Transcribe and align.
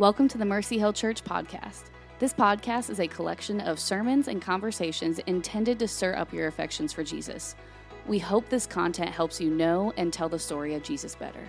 Welcome 0.00 0.28
to 0.28 0.38
the 0.38 0.46
Mercy 0.46 0.78
Hill 0.78 0.94
Church 0.94 1.22
podcast. 1.22 1.90
This 2.20 2.32
podcast 2.32 2.88
is 2.88 3.00
a 3.00 3.06
collection 3.06 3.60
of 3.60 3.78
sermons 3.78 4.28
and 4.28 4.40
conversations 4.40 5.18
intended 5.26 5.78
to 5.78 5.86
stir 5.86 6.16
up 6.16 6.32
your 6.32 6.46
affections 6.46 6.90
for 6.90 7.04
Jesus. 7.04 7.54
We 8.06 8.18
hope 8.18 8.48
this 8.48 8.66
content 8.66 9.10
helps 9.10 9.42
you 9.42 9.50
know 9.50 9.92
and 9.98 10.10
tell 10.10 10.30
the 10.30 10.38
story 10.38 10.72
of 10.72 10.82
Jesus 10.82 11.14
better. 11.14 11.46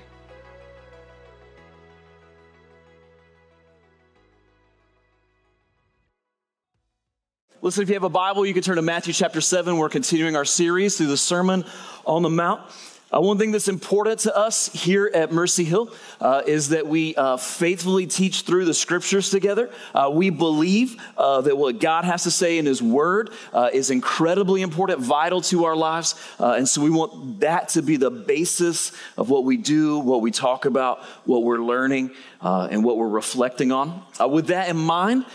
Listen, 7.62 7.84
if 7.84 7.88
you 7.88 7.96
have 7.96 8.04
a 8.04 8.10
Bible, 8.10 8.46
you 8.46 8.54
can 8.54 8.64
turn 8.64 8.76
to 8.76 8.82
Matthew 8.82 9.14
chapter 9.14 9.40
7. 9.40 9.78
We're 9.78 9.88
continuing 9.88 10.36
our 10.36 10.44
series 10.44 10.98
through 10.98 11.08
the 11.08 11.16
Sermon 11.16 11.64
on 12.06 12.22
the 12.22 12.30
Mount. 12.30 12.70
Uh, 13.14 13.20
one 13.20 13.38
thing 13.38 13.52
that's 13.52 13.68
important 13.68 14.20
to 14.20 14.36
us 14.36 14.72
here 14.72 15.12
at 15.14 15.34
Mercy 15.34 15.66
Hill 15.66 15.92
uh, 16.22 16.44
is 16.46 16.70
that 16.70 16.88
we 16.88 17.14
uh, 17.16 17.36
faithfully 17.36 18.08
teach 18.08 18.44
through 18.44 18.64
the 18.64 18.74
scriptures 18.74 19.30
together. 19.30 19.70
Uh, 19.94 20.10
we 20.14 20.30
believe 20.30 20.96
uh, 21.18 21.42
that 21.42 21.58
what 21.58 21.80
God 21.82 22.06
has 22.06 22.24
to 22.24 22.32
say 22.32 22.58
in 22.58 22.66
His 22.66 22.82
Word 22.82 23.32
uh, 23.52 23.70
is 23.74 23.92
incredibly 23.92 24.62
important, 24.62 25.00
vital 25.00 25.42
to 25.42 25.66
our 25.66 25.76
lives. 25.76 26.16
and 26.40 26.68
so 26.68 26.82
we 26.82 26.90
want 26.90 27.42
that 27.42 27.70
to 27.70 27.82
be 27.82 27.98
the 27.98 28.12
basis 28.12 28.94
of 29.18 29.30
what 29.30 29.44
we 29.44 29.58
do, 29.58 30.00
what 30.00 30.22
we 30.22 30.32
talk 30.32 30.64
about, 30.64 31.04
what 31.26 31.44
we're 31.44 31.58
learning, 31.58 32.12
and 32.42 32.84
what 32.84 32.98
we're 32.98 33.10
reflecting 33.10 33.74
on. 33.74 34.04
with 34.22 34.48
that 34.48 34.70
in 34.70 34.78
mind, 34.78 35.26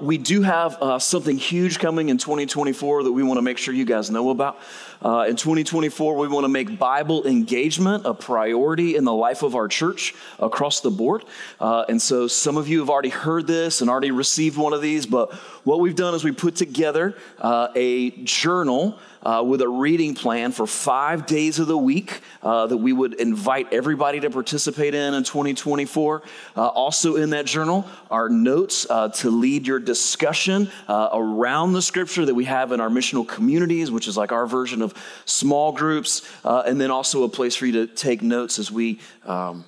we 0.00 0.16
do 0.16 0.42
have 0.42 1.02
something 1.02 1.38
huge 1.38 1.80
coming 1.80 2.08
in 2.08 2.18
2024 2.18 3.02
that 3.02 3.12
we 3.12 3.24
want 3.24 3.38
to 3.38 3.42
make 3.42 3.58
sure 3.58 3.74
you 3.74 3.84
guys 3.84 4.10
know 4.10 4.30
about. 4.30 4.58
Uh, 5.06 5.24
in 5.28 5.36
2024, 5.36 6.16
we 6.16 6.26
want 6.26 6.42
to 6.42 6.48
make 6.48 6.80
Bible 6.80 7.28
engagement 7.28 8.04
a 8.04 8.12
priority 8.12 8.96
in 8.96 9.04
the 9.04 9.12
life 9.12 9.44
of 9.44 9.54
our 9.54 9.68
church 9.68 10.16
across 10.40 10.80
the 10.80 10.90
board. 10.90 11.22
Uh, 11.60 11.84
and 11.88 12.02
so 12.02 12.26
some 12.26 12.56
of 12.56 12.66
you 12.66 12.80
have 12.80 12.90
already 12.90 13.10
heard 13.10 13.46
this 13.46 13.80
and 13.80 13.88
already 13.88 14.10
received 14.10 14.58
one 14.58 14.72
of 14.72 14.82
these, 14.82 15.06
but 15.06 15.32
what 15.62 15.78
we've 15.78 15.94
done 15.94 16.12
is 16.16 16.24
we 16.24 16.32
put 16.32 16.56
together 16.56 17.16
uh, 17.38 17.68
a 17.76 18.10
journal 18.24 18.98
uh, 19.26 19.42
with 19.42 19.60
a 19.60 19.68
reading 19.68 20.14
plan 20.14 20.52
for 20.52 20.68
five 20.68 21.26
days 21.26 21.58
of 21.58 21.66
the 21.66 21.76
week 21.76 22.20
uh, 22.44 22.68
that 22.68 22.76
we 22.76 22.92
would 22.92 23.14
invite 23.14 23.72
everybody 23.72 24.20
to 24.20 24.30
participate 24.30 24.94
in 24.94 25.14
in 25.14 25.24
2024. 25.24 26.22
Uh, 26.56 26.66
also, 26.68 27.16
in 27.16 27.30
that 27.30 27.44
journal 27.44 27.84
are 28.08 28.28
notes 28.28 28.86
uh, 28.88 29.08
to 29.08 29.28
lead 29.30 29.66
your 29.66 29.80
discussion 29.80 30.70
uh, 30.86 31.08
around 31.12 31.72
the 31.72 31.82
scripture 31.82 32.24
that 32.24 32.36
we 32.36 32.44
have 32.44 32.70
in 32.70 32.80
our 32.80 32.88
missional 32.88 33.26
communities, 33.26 33.90
which 33.90 34.06
is 34.06 34.16
like 34.16 34.30
our 34.30 34.46
version 34.46 34.80
of 34.80 34.94
small 35.24 35.72
groups, 35.72 36.22
uh, 36.44 36.62
and 36.64 36.80
then 36.80 36.92
also 36.92 37.24
a 37.24 37.28
place 37.28 37.56
for 37.56 37.66
you 37.66 37.72
to 37.72 37.86
take 37.88 38.22
notes 38.22 38.60
as 38.60 38.70
we. 38.70 39.00
Um, 39.24 39.64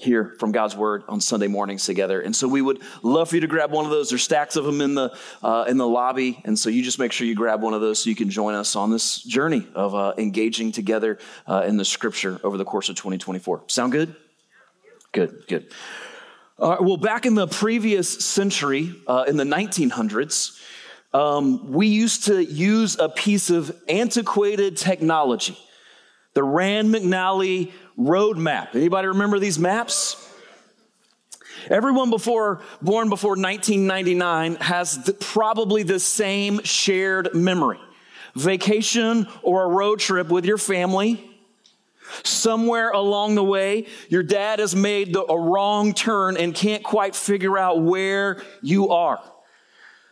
hear 0.00 0.34
from 0.38 0.52
God's 0.52 0.74
word 0.74 1.04
on 1.08 1.20
Sunday 1.20 1.46
mornings 1.46 1.84
together. 1.84 2.20
And 2.20 2.34
so 2.34 2.48
we 2.48 2.62
would 2.62 2.80
love 3.02 3.28
for 3.28 3.36
you 3.36 3.40
to 3.42 3.46
grab 3.46 3.70
one 3.70 3.84
of 3.84 3.90
those. 3.90 4.08
There's 4.08 4.22
stacks 4.22 4.56
of 4.56 4.64
them 4.64 4.80
in 4.80 4.94
the 4.94 5.16
uh, 5.42 5.66
in 5.68 5.76
the 5.76 5.86
lobby, 5.86 6.40
and 6.44 6.58
so 6.58 6.70
you 6.70 6.82
just 6.82 6.98
make 6.98 7.12
sure 7.12 7.26
you 7.26 7.34
grab 7.34 7.62
one 7.62 7.74
of 7.74 7.80
those 7.80 8.02
so 8.02 8.10
you 8.10 8.16
can 8.16 8.30
join 8.30 8.54
us 8.54 8.76
on 8.76 8.90
this 8.90 9.22
journey 9.22 9.66
of 9.74 9.94
uh, 9.94 10.14
engaging 10.18 10.72
together 10.72 11.18
uh, 11.46 11.64
in 11.66 11.76
the 11.76 11.84
Scripture 11.84 12.40
over 12.42 12.56
the 12.56 12.64
course 12.64 12.88
of 12.88 12.96
2024. 12.96 13.64
Sound 13.68 13.92
good? 13.92 14.14
Good, 15.12 15.44
good. 15.48 15.72
Well, 16.58 16.98
back 16.98 17.24
in 17.24 17.34
the 17.34 17.46
previous 17.46 18.24
century, 18.24 18.94
uh, 19.06 19.24
in 19.26 19.36
the 19.36 19.44
1900s. 19.44 20.58
Um, 21.12 21.72
we 21.72 21.88
used 21.88 22.26
to 22.26 22.44
use 22.44 22.96
a 22.98 23.08
piece 23.08 23.50
of 23.50 23.76
antiquated 23.88 24.76
technology, 24.76 25.58
the 26.34 26.44
Rand 26.44 26.94
McNally 26.94 27.72
road 27.96 28.38
map. 28.38 28.74
Anybody 28.74 29.08
remember 29.08 29.38
these 29.38 29.58
maps? 29.58 30.26
Everyone 31.68 32.10
before 32.10 32.62
born 32.80 33.08
before 33.08 33.32
1999 33.32 34.56
has 34.56 35.12
probably 35.20 35.82
the 35.82 36.00
same 36.00 36.62
shared 36.62 37.34
memory. 37.34 37.80
Vacation 38.34 39.26
or 39.42 39.64
a 39.64 39.68
road 39.68 39.98
trip 39.98 40.28
with 40.28 40.44
your 40.44 40.58
family. 40.58 41.26
Somewhere 42.24 42.90
along 42.90 43.34
the 43.36 43.44
way, 43.44 43.86
your 44.08 44.22
dad 44.22 44.58
has 44.58 44.74
made 44.74 45.12
the, 45.12 45.22
a 45.22 45.38
wrong 45.38 45.92
turn 45.92 46.36
and 46.36 46.54
can't 46.54 46.82
quite 46.82 47.14
figure 47.14 47.56
out 47.56 47.82
where 47.82 48.42
you 48.62 48.88
are. 48.90 49.20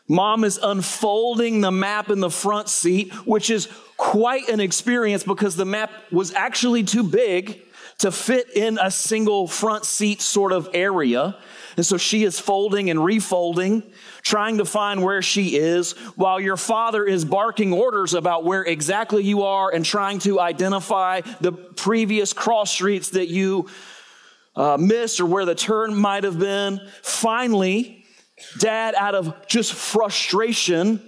Mom 0.06 0.44
is 0.44 0.58
unfolding 0.62 1.60
the 1.60 1.70
map 1.70 2.08
in 2.08 2.20
the 2.20 2.30
front 2.30 2.68
seat, 2.68 3.12
which 3.26 3.50
is 3.50 3.68
quite 3.96 4.48
an 4.48 4.60
experience 4.60 5.22
because 5.22 5.56
the 5.56 5.64
map 5.64 5.90
was 6.10 6.32
actually 6.32 6.82
too 6.82 7.02
big 7.02 7.60
to 7.98 8.12
fit 8.12 8.50
in 8.54 8.78
a 8.80 8.90
single 8.90 9.48
front 9.48 9.84
seat 9.84 10.22
sort 10.22 10.52
of 10.52 10.68
area. 10.72 11.36
And 11.76 11.84
so 11.84 11.96
she 11.96 12.24
is 12.24 12.38
folding 12.40 12.90
and 12.90 12.98
refolding, 13.00 13.82
trying 14.22 14.58
to 14.58 14.64
find 14.64 15.02
where 15.02 15.22
she 15.22 15.56
is, 15.56 15.92
while 16.16 16.40
your 16.40 16.56
father 16.56 17.04
is 17.04 17.24
barking 17.24 17.72
orders 17.72 18.14
about 18.14 18.44
where 18.44 18.62
exactly 18.62 19.24
you 19.24 19.42
are 19.42 19.72
and 19.72 19.84
trying 19.84 20.18
to 20.20 20.40
identify 20.40 21.20
the 21.40 21.52
previous 21.52 22.32
cross 22.32 22.70
streets 22.70 23.10
that 23.10 23.28
you 23.28 23.68
uh, 24.56 24.76
missed 24.76 25.20
or 25.20 25.26
where 25.26 25.44
the 25.44 25.54
turn 25.54 25.94
might 25.94 26.24
have 26.24 26.38
been. 26.38 26.80
Finally, 27.02 28.04
dad, 28.58 28.94
out 28.96 29.14
of 29.14 29.46
just 29.46 29.72
frustration, 29.72 31.00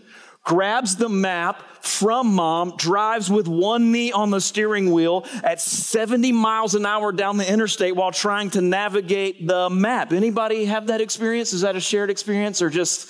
grabs 0.44 0.96
the 0.96 1.08
map 1.08 1.62
from 1.84 2.34
mom, 2.34 2.76
drives 2.76 3.30
with 3.30 3.48
one 3.48 3.92
knee 3.92 4.12
on 4.12 4.30
the 4.30 4.40
steering 4.40 4.92
wheel 4.92 5.26
at 5.42 5.60
70 5.60 6.32
miles 6.32 6.74
an 6.74 6.86
hour 6.86 7.12
down 7.12 7.36
the 7.36 7.50
interstate 7.50 7.96
while 7.96 8.12
trying 8.12 8.50
to 8.50 8.60
navigate 8.60 9.46
the 9.46 9.70
map. 9.70 10.12
Anybody 10.12 10.66
have 10.66 10.88
that 10.88 11.00
experience? 11.00 11.52
Is 11.52 11.62
that 11.62 11.76
a 11.76 11.80
shared 11.80 12.10
experience 12.10 12.62
or 12.62 12.70
just 12.70 13.08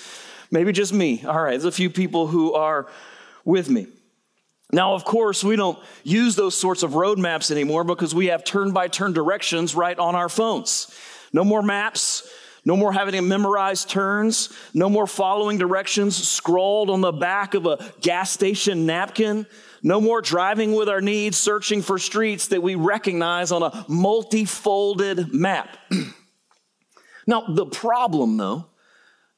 maybe 0.49 0.71
just 0.71 0.93
me? 0.93 1.23
All 1.25 1.41
right, 1.41 1.51
there's 1.51 1.65
a 1.65 1.71
few 1.71 1.89
people 1.89 2.27
who 2.27 2.53
are 2.53 2.87
with 3.45 3.69
me. 3.69 3.87
Now, 4.73 4.93
of 4.93 5.03
course, 5.03 5.43
we 5.43 5.57
don't 5.57 5.77
use 6.03 6.35
those 6.35 6.57
sorts 6.57 6.81
of 6.81 6.95
road 6.95 7.19
maps 7.19 7.51
anymore 7.51 7.83
because 7.83 8.15
we 8.15 8.27
have 8.27 8.43
turn 8.43 8.71
by 8.71 8.87
turn 8.87 9.11
directions 9.11 9.75
right 9.75 9.97
on 9.97 10.15
our 10.15 10.29
phones. 10.29 10.95
No 11.33 11.43
more 11.43 11.61
maps, 11.61 12.27
no 12.63 12.77
more 12.77 12.93
having 12.93 13.13
to 13.13 13.21
memorize 13.21 13.85
turns. 13.85 14.49
No 14.73 14.89
more 14.89 15.07
following 15.07 15.57
directions 15.57 16.15
scrawled 16.15 16.89
on 16.89 17.01
the 17.01 17.11
back 17.11 17.53
of 17.53 17.65
a 17.65 17.93
gas 18.01 18.31
station 18.31 18.85
napkin. 18.85 19.47
No 19.81 19.99
more 19.99 20.21
driving 20.21 20.73
with 20.73 20.87
our 20.87 21.01
needs, 21.01 21.37
searching 21.37 21.81
for 21.81 21.97
streets 21.97 22.49
that 22.49 22.61
we 22.61 22.75
recognize 22.75 23.51
on 23.51 23.63
a 23.63 23.85
multi-folded 23.87 25.33
map. 25.33 25.75
now, 27.27 27.45
the 27.47 27.65
problem 27.65 28.37
though, 28.37 28.67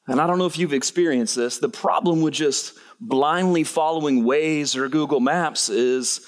and 0.06 0.20
I 0.20 0.26
don't 0.26 0.36
know 0.36 0.44
if 0.44 0.58
you've 0.58 0.74
experienced 0.74 1.34
this, 1.34 1.58
the 1.58 1.70
problem 1.70 2.20
with 2.20 2.34
just 2.34 2.74
blindly 3.00 3.64
following 3.64 4.24
Waze 4.24 4.76
or 4.76 4.90
Google 4.90 5.20
Maps 5.20 5.70
is 5.70 6.20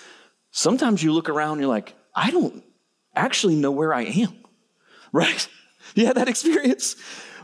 sometimes 0.50 1.02
you 1.02 1.12
look 1.12 1.28
around 1.28 1.52
and 1.52 1.60
you're 1.60 1.68
like, 1.68 1.94
I 2.14 2.30
don't 2.30 2.64
actually 3.14 3.56
know 3.56 3.70
where 3.70 3.92
I 3.92 4.04
am, 4.04 4.34
right? 5.12 5.46
You 6.00 6.04
had 6.04 6.18
that 6.18 6.28
experience? 6.28 6.94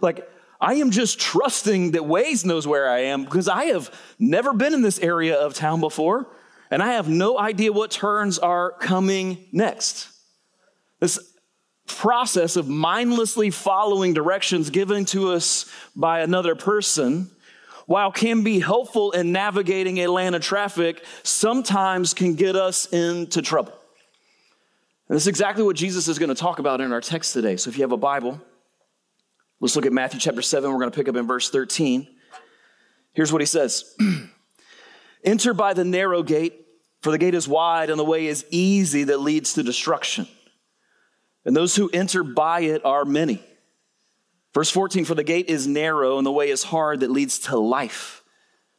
Like, 0.03 0.29
I 0.61 0.75
am 0.75 0.91
just 0.91 1.19
trusting 1.19 1.93
that 1.93 2.03
Waze 2.03 2.45
knows 2.45 2.67
where 2.67 2.89
I 2.89 3.05
am 3.05 3.25
because 3.25 3.49
I 3.49 3.65
have 3.65 3.91
never 4.19 4.53
been 4.53 4.75
in 4.75 4.83
this 4.83 4.99
area 5.01 5.37
of 5.37 5.55
town 5.55 5.81
before 5.81 6.29
and 6.71 6.83
I 6.83 6.93
have 6.93 7.09
no 7.09 7.39
idea 7.39 7.73
what 7.73 7.91
turns 7.91 8.39
are 8.39 8.71
coming 8.73 9.49
next. 9.53 10.09
This 11.01 11.19
process 11.87 12.57
of 12.57 12.69
mindlessly 12.69 13.51
following 13.51 14.15
directions 14.15 14.71
given 14.71 15.05
to 15.07 15.33
us 15.33 15.67
by 15.97 16.21
another 16.21 16.55
person, 16.55 17.31
while 17.87 18.13
can 18.13 18.45
be 18.45 18.61
helpful 18.61 19.11
in 19.13 19.33
navigating 19.33 19.99
Atlanta 19.99 20.39
traffic, 20.39 21.05
sometimes 21.23 22.15
can 22.15 22.35
get 22.35 22.55
us 22.55 22.87
into 22.93 23.43
trouble. 23.43 23.75
And 25.09 25.17
this 25.17 25.25
is 25.25 25.29
exactly 25.29 25.65
what 25.65 25.77
Jesus 25.77 26.09
is 26.09 26.19
going 26.19 26.29
to 26.29 26.35
talk 26.35 26.59
about 26.59 26.81
in 26.81 26.93
our 26.93 27.01
text 27.01 27.33
today. 27.33 27.57
So 27.57 27.71
if 27.71 27.77
you 27.77 27.83
have 27.83 27.93
a 27.93 27.97
Bible, 27.97 28.41
let's 29.61 29.77
look 29.77 29.87
at 29.87 29.93
Matthew 29.93 30.21
chapter 30.21 30.43
7. 30.43 30.71
We're 30.71 30.79
going 30.79 30.91
to 30.91 30.97
pick 30.97 31.09
up 31.09 31.17
in 31.17 31.27
verse 31.27 31.51
13. 31.51 32.07
Here's 33.13 33.33
what 33.33 33.43
he 33.43 33.47
says 33.47 33.95
Enter 35.25 35.55
by 35.55 35.75
the 35.75 35.85
narrow 35.85 36.23
gate, 36.23 36.67
for 37.01 37.11
the 37.11 37.19
gate 37.19 37.35
is 37.35 37.47
wide 37.47 37.91
and 37.91 37.99
the 37.99 38.05
way 38.05 38.27
is 38.27 38.45
easy 38.51 39.05
that 39.05 39.21
leads 39.21 39.55
to 39.55 39.63
destruction. 39.63 40.27
And 41.45 41.57
those 41.57 41.75
who 41.77 41.91
enter 41.93 42.23
by 42.23 42.61
it 42.61 42.85
are 42.85 43.05
many. 43.05 43.43
Verse 44.55 44.71
14 44.71 45.05
For 45.05 45.15
the 45.15 45.25
gate 45.25 45.49
is 45.49 45.67
narrow 45.67 46.19
and 46.19 46.27
the 46.27 46.33
way 46.33 46.51
is 46.51 46.63
hard 46.63 47.01
that 47.01 47.11
leads 47.11 47.39
to 47.41 47.59
life. 47.59 48.23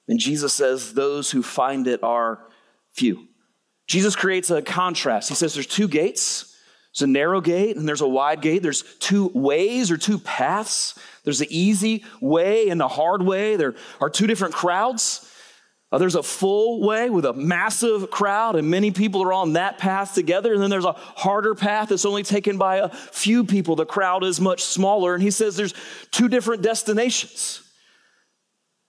And 0.08 0.20
Jesus 0.20 0.54
says, 0.54 0.94
Those 0.94 1.31
who 1.31 1.44
find 1.44 1.88
it 1.88 2.04
are 2.04 2.48
few. 2.92 3.28
Jesus 3.88 4.16
creates 4.16 4.50
a 4.50 4.62
contrast. 4.62 5.30
He 5.30 5.36
says 5.36 5.54
there's 5.54 5.68
two 5.68 5.88
gates. 5.88 6.56
There's 6.94 7.10
a 7.10 7.12
narrow 7.12 7.42
gate 7.42 7.76
and 7.76 7.88
there's 7.88 8.02
a 8.02 8.08
wide 8.08 8.42
gate. 8.42 8.62
There's 8.62 8.84
two 9.00 9.32
ways 9.34 9.92
or 9.92 9.98
two 9.98 10.20
paths. 10.20 10.98
There's 11.24 11.40
the 11.40 11.58
easy 11.58 12.04
way 12.22 12.70
and 12.70 12.80
the 12.80 12.88
hard 12.88 13.24
way. 13.24 13.56
There 13.56 13.76
are 14.00 14.10
two 14.10 14.28
different 14.28 14.54
crowds. 14.54 15.30
Uh, 15.92 16.00
there's 16.00 16.16
a 16.16 16.24
full 16.24 16.82
way 16.82 17.12
with 17.12 17.24
a 17.24 17.34
massive 17.34 18.10
crowd, 18.10 18.56
and 18.56 18.68
many 18.68 18.90
people 18.90 19.22
are 19.22 19.32
on 19.32 19.54
that 19.54 19.78
path 19.78 20.16
together. 20.16 20.54
And 20.54 20.62
then 20.62 20.72
there's 20.72 20.86
a 20.86 20.94
harder 20.94 21.54
path 21.54 21.90
that's 21.90 22.06
only 22.06 22.24
taken 22.24 22.58
by 22.58 22.78
a 22.78 22.90
few 22.90 23.44
people. 23.44 23.76
The 23.76 23.86
crowd 23.86 24.24
is 24.24 24.42
much 24.42 24.64
smaller. 24.64 25.14
And 25.14 25.22
he 25.22 25.30
says 25.30 25.56
there's 25.56 25.76
two 26.10 26.30
different 26.30 26.64
destinations. 26.64 27.62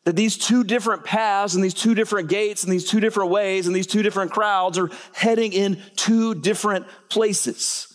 That 0.04 0.16
these 0.16 0.36
two 0.36 0.64
different 0.64 1.04
paths 1.04 1.54
and 1.54 1.64
these 1.64 1.74
two 1.74 1.94
different 1.94 2.28
gates 2.28 2.62
and 2.62 2.72
these 2.72 2.88
two 2.88 3.00
different 3.00 3.30
ways 3.30 3.66
and 3.66 3.74
these 3.74 3.86
two 3.86 4.02
different 4.02 4.32
crowds 4.32 4.78
are 4.78 4.90
heading 5.14 5.52
in 5.52 5.80
two 5.96 6.34
different 6.34 6.86
places. 7.08 7.88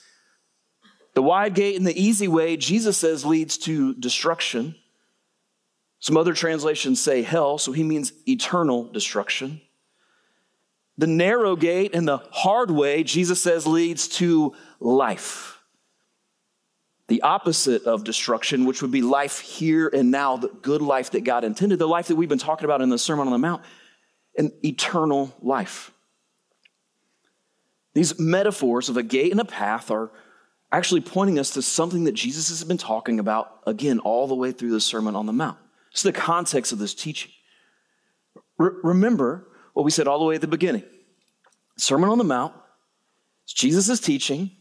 The 1.14 1.22
wide 1.22 1.54
gate 1.54 1.76
and 1.76 1.86
the 1.86 2.02
easy 2.02 2.28
way, 2.28 2.58
Jesus 2.58 2.98
says, 2.98 3.26
leads 3.26 3.58
to 3.60 3.94
destruction. 3.94 4.76
Some 6.00 6.18
other 6.18 6.34
translations 6.34 7.00
say 7.00 7.22
hell, 7.22 7.58
so 7.58 7.74
he 7.74 7.84
means 7.84 8.14
eternal 8.28 8.86
destruction. 8.92 9.62
The 10.98 11.08
narrow 11.08 11.56
gate 11.56 11.94
and 11.94 12.08
the 12.08 12.18
hard 12.32 12.72
way, 12.72 13.04
Jesus 13.04 13.42
says, 13.42 13.68
leads 13.68 14.08
to 14.18 14.56
life. 14.80 15.59
The 17.10 17.24
opposite 17.24 17.84
of 17.84 18.04
destruction, 18.04 18.66
which 18.66 18.82
would 18.82 18.92
be 18.92 19.02
life 19.02 19.40
here 19.40 19.88
and 19.88 20.12
now, 20.12 20.38
the 20.38 20.48
good 20.48 20.82
life 20.82 21.12
that 21.12 21.24
God 21.24 21.44
intended, 21.44 21.80
the 21.80 21.88
life 21.88 22.08
that 22.08 22.16
we've 22.16 22.30
been 22.30 22.38
talking 22.38 22.66
about 22.66 22.82
in 22.82 22.90
the 22.90 23.00
Sermon 23.00 23.28
on 23.28 23.34
the 23.34 23.40
Mount, 23.40 23.64
an 24.38 24.52
eternal 24.64 25.36
life. 25.42 25.92
These 27.96 28.20
metaphors 28.20 28.90
of 28.90 28.98
a 28.98 29.04
gate 29.04 29.32
and 29.32 29.42
a 29.42 29.46
path 29.46 29.90
are 29.92 30.12
actually 30.72 31.02
pointing 31.02 31.40
us 31.40 31.50
to 31.52 31.62
something 31.62 32.04
that 32.04 32.14
Jesus 32.14 32.50
has 32.50 32.64
been 32.64 32.78
talking 32.78 33.20
about, 33.20 33.60
again, 33.66 34.00
all 34.00 34.28
the 34.28 34.36
way 34.36 34.52
through 34.52 34.72
the 34.72 34.80
Sermon 34.80 35.16
on 35.16 35.26
the 35.26 35.34
Mount. 35.34 35.58
It's 35.92 36.04
the 36.04 36.14
context 36.14 36.72
of 36.72 36.80
this 36.80 36.94
teaching. 36.94 37.32
Re- 38.60 38.72
remember 38.84 39.48
what 39.74 39.84
we 39.84 39.92
said 39.92 40.08
all 40.08 40.20
the 40.20 40.26
way 40.26 40.36
at 40.36 40.42
the 40.42 40.48
beginning 40.48 40.84
Sermon 41.78 42.10
on 42.10 42.18
the 42.18 42.24
Mount, 42.24 42.54
it's 43.46 43.54
Jesus' 43.54 44.00
teaching, 44.00 44.52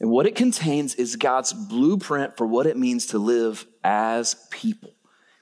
and 0.00 0.10
what 0.10 0.26
it 0.26 0.34
contains 0.34 0.94
is 0.94 1.16
God's 1.16 1.52
blueprint 1.52 2.36
for 2.36 2.46
what 2.46 2.66
it 2.66 2.76
means 2.76 3.06
to 3.06 3.18
live 3.18 3.66
as 3.82 4.34
people, 4.50 4.94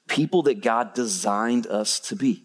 people 0.06 0.42
that 0.44 0.62
God 0.62 0.94
designed 0.94 1.66
us 1.66 1.98
to 2.00 2.16
be. 2.16 2.44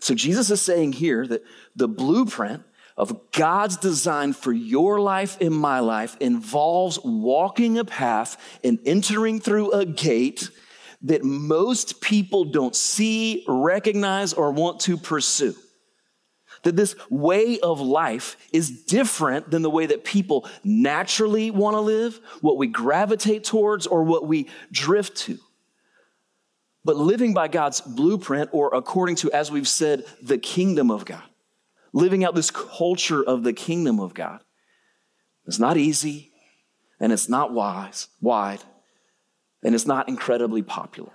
So 0.00 0.14
Jesus 0.14 0.50
is 0.50 0.60
saying 0.60 0.94
here 0.94 1.26
that 1.26 1.44
the 1.76 1.88
blueprint 1.88 2.62
of 2.96 3.30
God's 3.30 3.76
design 3.76 4.32
for 4.32 4.52
your 4.52 5.00
life 5.00 5.40
and 5.40 5.54
my 5.54 5.78
life 5.78 6.16
involves 6.18 6.98
walking 7.04 7.78
a 7.78 7.84
path 7.84 8.36
and 8.64 8.80
entering 8.84 9.40
through 9.40 9.70
a 9.70 9.86
gate 9.86 10.50
that 11.02 11.22
most 11.22 12.00
people 12.00 12.44
don't 12.44 12.74
see, 12.74 13.44
recognize, 13.46 14.32
or 14.32 14.50
want 14.50 14.80
to 14.80 14.96
pursue. 14.96 15.54
That 16.62 16.76
this 16.76 16.96
way 17.08 17.58
of 17.60 17.80
life 17.80 18.36
is 18.52 18.70
different 18.84 19.50
than 19.50 19.62
the 19.62 19.70
way 19.70 19.86
that 19.86 20.04
people 20.04 20.48
naturally 20.64 21.50
want 21.50 21.74
to 21.74 21.80
live, 21.80 22.20
what 22.40 22.56
we 22.56 22.66
gravitate 22.66 23.44
towards, 23.44 23.86
or 23.86 24.02
what 24.02 24.26
we 24.26 24.48
drift 24.72 25.16
to. 25.18 25.38
But 26.84 26.96
living 26.96 27.34
by 27.34 27.48
God's 27.48 27.80
blueprint, 27.80 28.50
or 28.52 28.74
according 28.74 29.16
to, 29.16 29.32
as 29.32 29.50
we've 29.50 29.68
said, 29.68 30.04
the 30.22 30.38
kingdom 30.38 30.90
of 30.90 31.04
God, 31.04 31.22
living 31.92 32.24
out 32.24 32.34
this 32.34 32.50
culture 32.50 33.22
of 33.22 33.42
the 33.42 33.52
kingdom 33.52 34.00
of 34.00 34.14
God, 34.14 34.40
it's 35.46 35.58
not 35.58 35.76
easy 35.76 36.30
and 37.00 37.12
it's 37.12 37.28
not 37.28 37.52
wise, 37.52 38.08
wide 38.20 38.62
and 39.62 39.74
it's 39.74 39.86
not 39.86 40.08
incredibly 40.08 40.62
popular. 40.62 41.12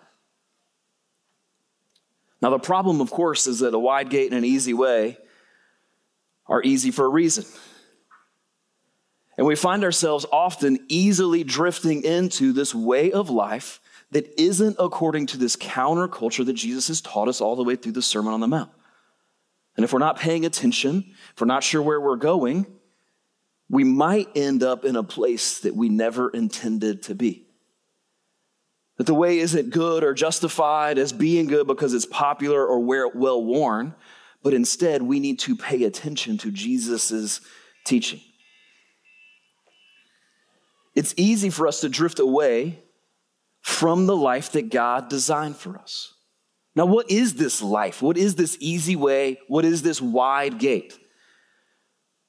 Now, 2.42 2.50
the 2.50 2.60
problem, 2.60 3.00
of 3.00 3.10
course, 3.10 3.48
is 3.48 3.60
that 3.60 3.74
a 3.74 3.80
wide 3.80 4.10
gate 4.10 4.28
and 4.32 4.38
an 4.38 4.46
easy 4.46 4.74
way 4.74 5.18
are 6.48 6.62
easy 6.64 6.92
for 6.92 7.06
a 7.06 7.10
reason. 7.10 7.46
And 9.38 9.48
we 9.48 9.56
find 9.56 9.84
ourselves 9.84 10.26
often 10.32 10.80
easily 10.90 11.44
drifting 11.44 12.04
into 12.04 12.54
this 12.54 12.76
way 12.76 13.12
of 13.12 13.30
life 13.30 13.80
that 14.12 14.40
isn't 14.40 14.76
according 14.80 15.26
to 15.28 15.38
this 15.38 15.56
counterculture 15.56 16.46
that 16.46 16.54
Jesus 16.54 16.88
has 16.88 17.02
taught 17.02 17.28
us 17.28 17.42
all 17.42 17.56
the 17.56 17.64
way 17.64 17.76
through 17.76 17.94
the 17.94 18.02
Sermon 18.02 18.34
on 18.34 18.40
the 18.40 18.48
Mount. 18.48 18.70
And 19.76 19.84
if 19.84 19.92
we're 19.92 20.00
not 20.00 20.20
paying 20.20 20.46
attention, 20.46 21.06
if 21.34 21.42
we're 21.42 21.48
not 21.48 21.64
sure 21.64 21.82
where 21.82 22.00
we're 22.00 22.16
going, 22.16 22.68
we 23.70 23.84
might 23.84 24.30
end 24.36 24.62
up 24.62 24.86
in 24.86 24.96
a 24.96 25.04
place 25.04 25.60
that 25.62 25.76
we 25.76 25.90
never 25.90 26.30
intended 26.30 27.02
to 27.04 27.16
be. 27.16 27.48
That 28.98 29.08
the 29.08 29.16
way 29.16 29.40
isn't 29.40 29.72
good 29.72 30.04
or 30.04 30.14
justified 30.14 31.00
as 31.00 31.12
being 31.12 31.48
good 31.48 31.66
because 31.66 31.96
it's 31.96 32.06
popular 32.06 32.64
or 32.64 32.80
well 32.80 33.44
worn, 33.44 33.96
but 34.44 34.54
instead 34.54 35.02
we 35.02 35.20
need 35.20 35.40
to 35.40 35.56
pay 35.56 35.84
attention 35.84 36.38
to 36.40 36.52
Jesus' 36.52 37.42
teaching. 37.86 38.22
It's 40.96 41.14
easy 41.18 41.50
for 41.50 41.68
us 41.68 41.82
to 41.82 41.90
drift 41.90 42.20
away 42.20 42.80
from 43.62 44.06
the 44.06 44.16
life 44.16 44.52
that 44.52 44.70
God 44.70 45.10
designed 45.10 45.56
for 45.56 45.78
us. 45.78 46.14
Now, 46.76 46.86
what 46.86 47.10
is 47.10 47.36
this 47.36 47.62
life? 47.62 48.02
What 48.02 48.18
is 48.18 48.36
this 48.36 48.58
easy 48.60 48.96
way? 48.96 49.40
What 49.48 49.64
is 49.64 49.82
this 49.82 50.02
wide 50.02 50.60
gate? 50.60 50.98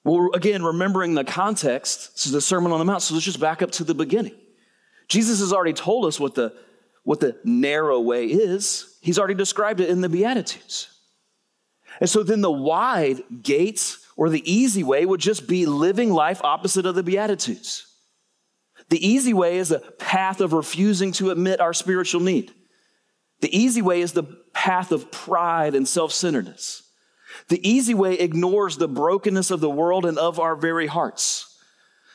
Well, 0.04 0.30
again, 0.34 0.62
remembering 0.62 1.14
the 1.14 1.24
context, 1.24 2.12
this 2.14 2.26
is 2.26 2.32
the 2.32 2.40
Sermon 2.40 2.70
on 2.72 2.78
the 2.78 2.84
Mount, 2.84 3.02
so 3.02 3.14
let's 3.14 3.24
just 3.24 3.40
back 3.40 3.62
up 3.62 3.70
to 3.72 3.84
the 3.84 3.94
beginning. 3.94 4.34
Jesus 5.08 5.40
has 5.40 5.52
already 5.52 5.72
told 5.72 6.04
us 6.04 6.20
what 6.20 6.34
the, 6.34 6.54
what 7.04 7.20
the 7.20 7.38
narrow 7.42 8.00
way 8.00 8.26
is. 8.26 8.98
He's 9.00 9.18
already 9.18 9.34
described 9.34 9.80
it 9.80 9.88
in 9.88 10.02
the 10.02 10.10
Beatitudes. 10.10 10.93
And 12.00 12.08
so 12.08 12.22
then 12.22 12.40
the 12.40 12.50
wide 12.50 13.22
gates 13.42 13.98
or 14.16 14.28
the 14.28 14.50
easy 14.50 14.82
way 14.82 15.04
would 15.06 15.20
just 15.20 15.46
be 15.46 15.66
living 15.66 16.10
life 16.10 16.42
opposite 16.42 16.86
of 16.86 16.94
the 16.94 17.02
Beatitudes. 17.02 17.86
The 18.90 19.06
easy 19.06 19.32
way 19.32 19.58
is 19.58 19.70
a 19.70 19.78
path 19.78 20.40
of 20.40 20.52
refusing 20.52 21.12
to 21.12 21.30
admit 21.30 21.60
our 21.60 21.72
spiritual 21.72 22.20
need. 22.20 22.52
The 23.40 23.56
easy 23.56 23.82
way 23.82 24.00
is 24.00 24.12
the 24.12 24.24
path 24.52 24.92
of 24.92 25.10
pride 25.10 25.74
and 25.74 25.88
self 25.88 26.12
centeredness. 26.12 26.82
The 27.48 27.66
easy 27.68 27.94
way 27.94 28.14
ignores 28.14 28.76
the 28.76 28.88
brokenness 28.88 29.50
of 29.50 29.60
the 29.60 29.70
world 29.70 30.06
and 30.06 30.18
of 30.18 30.38
our 30.38 30.54
very 30.54 30.86
hearts. 30.86 31.53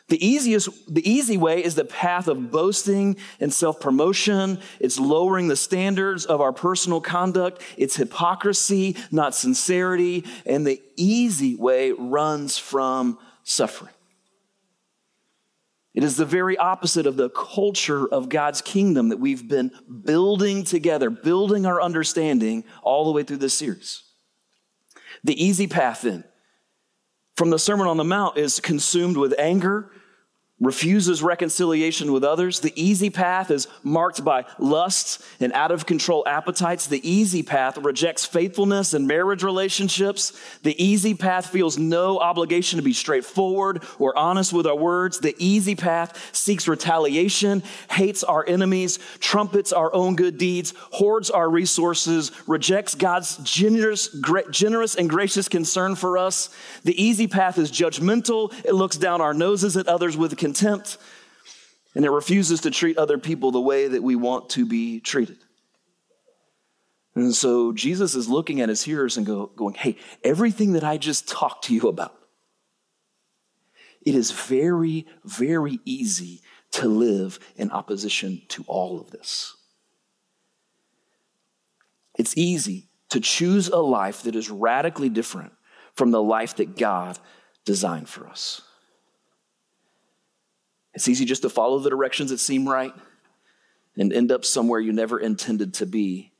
The 0.09 0.25
easiest, 0.25 0.93
the 0.93 1.07
easy 1.07 1.37
way 1.37 1.63
is 1.63 1.75
the 1.75 1.85
path 1.85 2.27
of 2.27 2.51
boasting 2.51 3.15
and 3.39 3.53
self-promotion. 3.53 4.59
It's 4.79 4.99
lowering 4.99 5.47
the 5.47 5.55
standards 5.55 6.25
of 6.25 6.41
our 6.41 6.51
personal 6.51 6.99
conduct. 6.99 7.61
It's 7.77 7.95
hypocrisy, 7.95 8.97
not 9.11 9.35
sincerity. 9.35 10.25
And 10.47 10.65
the 10.65 10.81
easy 10.95 11.55
way 11.55 11.91
runs 11.91 12.57
from 12.57 13.19
suffering. 13.43 13.93
It 15.93 16.03
is 16.03 16.17
the 16.17 16.25
very 16.25 16.57
opposite 16.57 17.05
of 17.05 17.15
the 17.15 17.29
culture 17.29 18.07
of 18.07 18.29
God's 18.29 18.61
kingdom 18.61 19.09
that 19.09 19.19
we've 19.19 19.47
been 19.47 19.71
building 20.05 20.63
together, 20.63 21.09
building 21.09 21.65
our 21.65 21.81
understanding 21.81 22.63
all 22.81 23.05
the 23.05 23.11
way 23.11 23.23
through 23.23 23.37
this 23.37 23.55
series. 23.55 24.03
The 25.23 25.43
easy 25.43 25.67
path, 25.67 26.01
then, 26.01 26.23
from 27.35 27.49
the 27.51 27.59
Sermon 27.59 27.87
on 27.87 27.97
the 27.97 28.03
Mount 28.03 28.37
is 28.37 28.59
consumed 28.59 29.17
with 29.17 29.33
anger 29.37 29.91
refuses 30.59 31.23
reconciliation 31.23 32.11
with 32.11 32.23
others. 32.23 32.59
The 32.59 32.73
easy 32.75 33.09
path 33.09 33.49
is 33.49 33.67
marked 33.83 34.23
by 34.23 34.45
lusts 34.57 35.23
and 35.39 35.53
out 35.53 35.71
of 35.71 35.85
control 35.85 36.23
appetites. 36.27 36.87
The 36.87 37.07
easy 37.09 37.43
path 37.43 37.77
rejects 37.77 38.25
faithfulness 38.25 38.93
and 38.93 39.07
marriage 39.07 39.41
relationships. 39.43 40.37
The 40.63 40.81
easy 40.83 41.13
path 41.13 41.47
feels 41.47 41.77
no 41.77 42.19
obligation 42.19 42.77
to 42.77 42.83
be 42.83 42.93
straightforward 42.93 43.83
or 43.99 44.17
honest 44.17 44.51
with 44.51 44.67
our 44.67 44.75
words. 44.75 45.19
The 45.19 45.35
easy 45.37 45.75
path 45.75 46.35
seeks 46.35 46.67
retaliation, 46.67 47.63
hates 47.89 48.23
our 48.23 48.45
enemies, 48.45 48.99
trumpets 49.19 49.71
our 49.71 49.93
own 49.93 50.15
good 50.15 50.37
deeds, 50.37 50.73
hoards 50.91 51.29
our 51.29 51.49
resources, 51.49 52.31
rejects 52.47 52.95
God's 52.95 53.37
generous, 53.37 54.09
generous 54.51 54.95
and 54.95 55.09
gracious 55.09 55.47
concern 55.47 55.95
for 55.95 56.17
us. 56.17 56.49
The 56.83 57.01
easy 57.01 57.27
path 57.27 57.57
is 57.57 57.71
judgmental. 57.71 58.53
It 58.65 58.73
looks 58.73 58.97
down 58.97 59.21
our 59.21 59.33
noses 59.33 59.77
at 59.77 59.87
others 59.87 60.17
with 60.17 60.35
contempt, 60.35 60.48
and 61.95 62.05
it 62.05 62.11
refuses 62.11 62.61
to 62.61 62.71
treat 62.71 62.97
other 62.97 63.17
people 63.17 63.51
the 63.51 63.61
way 63.61 63.87
that 63.87 64.03
we 64.03 64.15
want 64.15 64.49
to 64.51 64.65
be 64.65 64.99
treated. 64.99 65.37
And 67.15 67.33
so 67.33 67.73
Jesus 67.73 68.15
is 68.15 68.29
looking 68.29 68.61
at 68.61 68.69
his 68.69 68.83
hearers 68.83 69.17
and 69.17 69.25
go, 69.25 69.47
going, 69.47 69.73
Hey, 69.73 69.97
everything 70.23 70.73
that 70.73 70.83
I 70.83 70.97
just 70.97 71.27
talked 71.27 71.65
to 71.65 71.73
you 71.73 71.89
about, 71.89 72.15
it 74.05 74.15
is 74.15 74.31
very, 74.31 75.05
very 75.25 75.79
easy 75.83 76.41
to 76.71 76.87
live 76.87 77.39
in 77.55 77.71
opposition 77.71 78.41
to 78.49 78.63
all 78.67 78.99
of 79.01 79.11
this. 79.11 79.55
It's 82.17 82.37
easy 82.37 82.87
to 83.09 83.19
choose 83.19 83.69
a 83.69 83.77
life 83.77 84.23
that 84.23 84.35
is 84.35 84.49
radically 84.49 85.09
different 85.09 85.53
from 85.93 86.11
the 86.11 86.21
life 86.21 86.55
that 86.57 86.77
God 86.77 87.17
designed 87.65 88.07
for 88.07 88.27
us. 88.27 88.61
It's 90.99 91.07
easy 91.07 91.23
just 91.23 91.43
to 91.43 91.49
follow 91.49 91.79
the 91.79 91.89
directions 91.89 92.29
that 92.29 92.41
seem 92.41 92.67
right 92.67 92.93
and 93.95 94.11
end 94.11 94.33
up 94.33 94.43
somewhere 94.43 94.81
you 94.81 94.91
never 94.91 95.17
intended 95.17 95.73
to 95.75 95.85
be. 95.85 96.33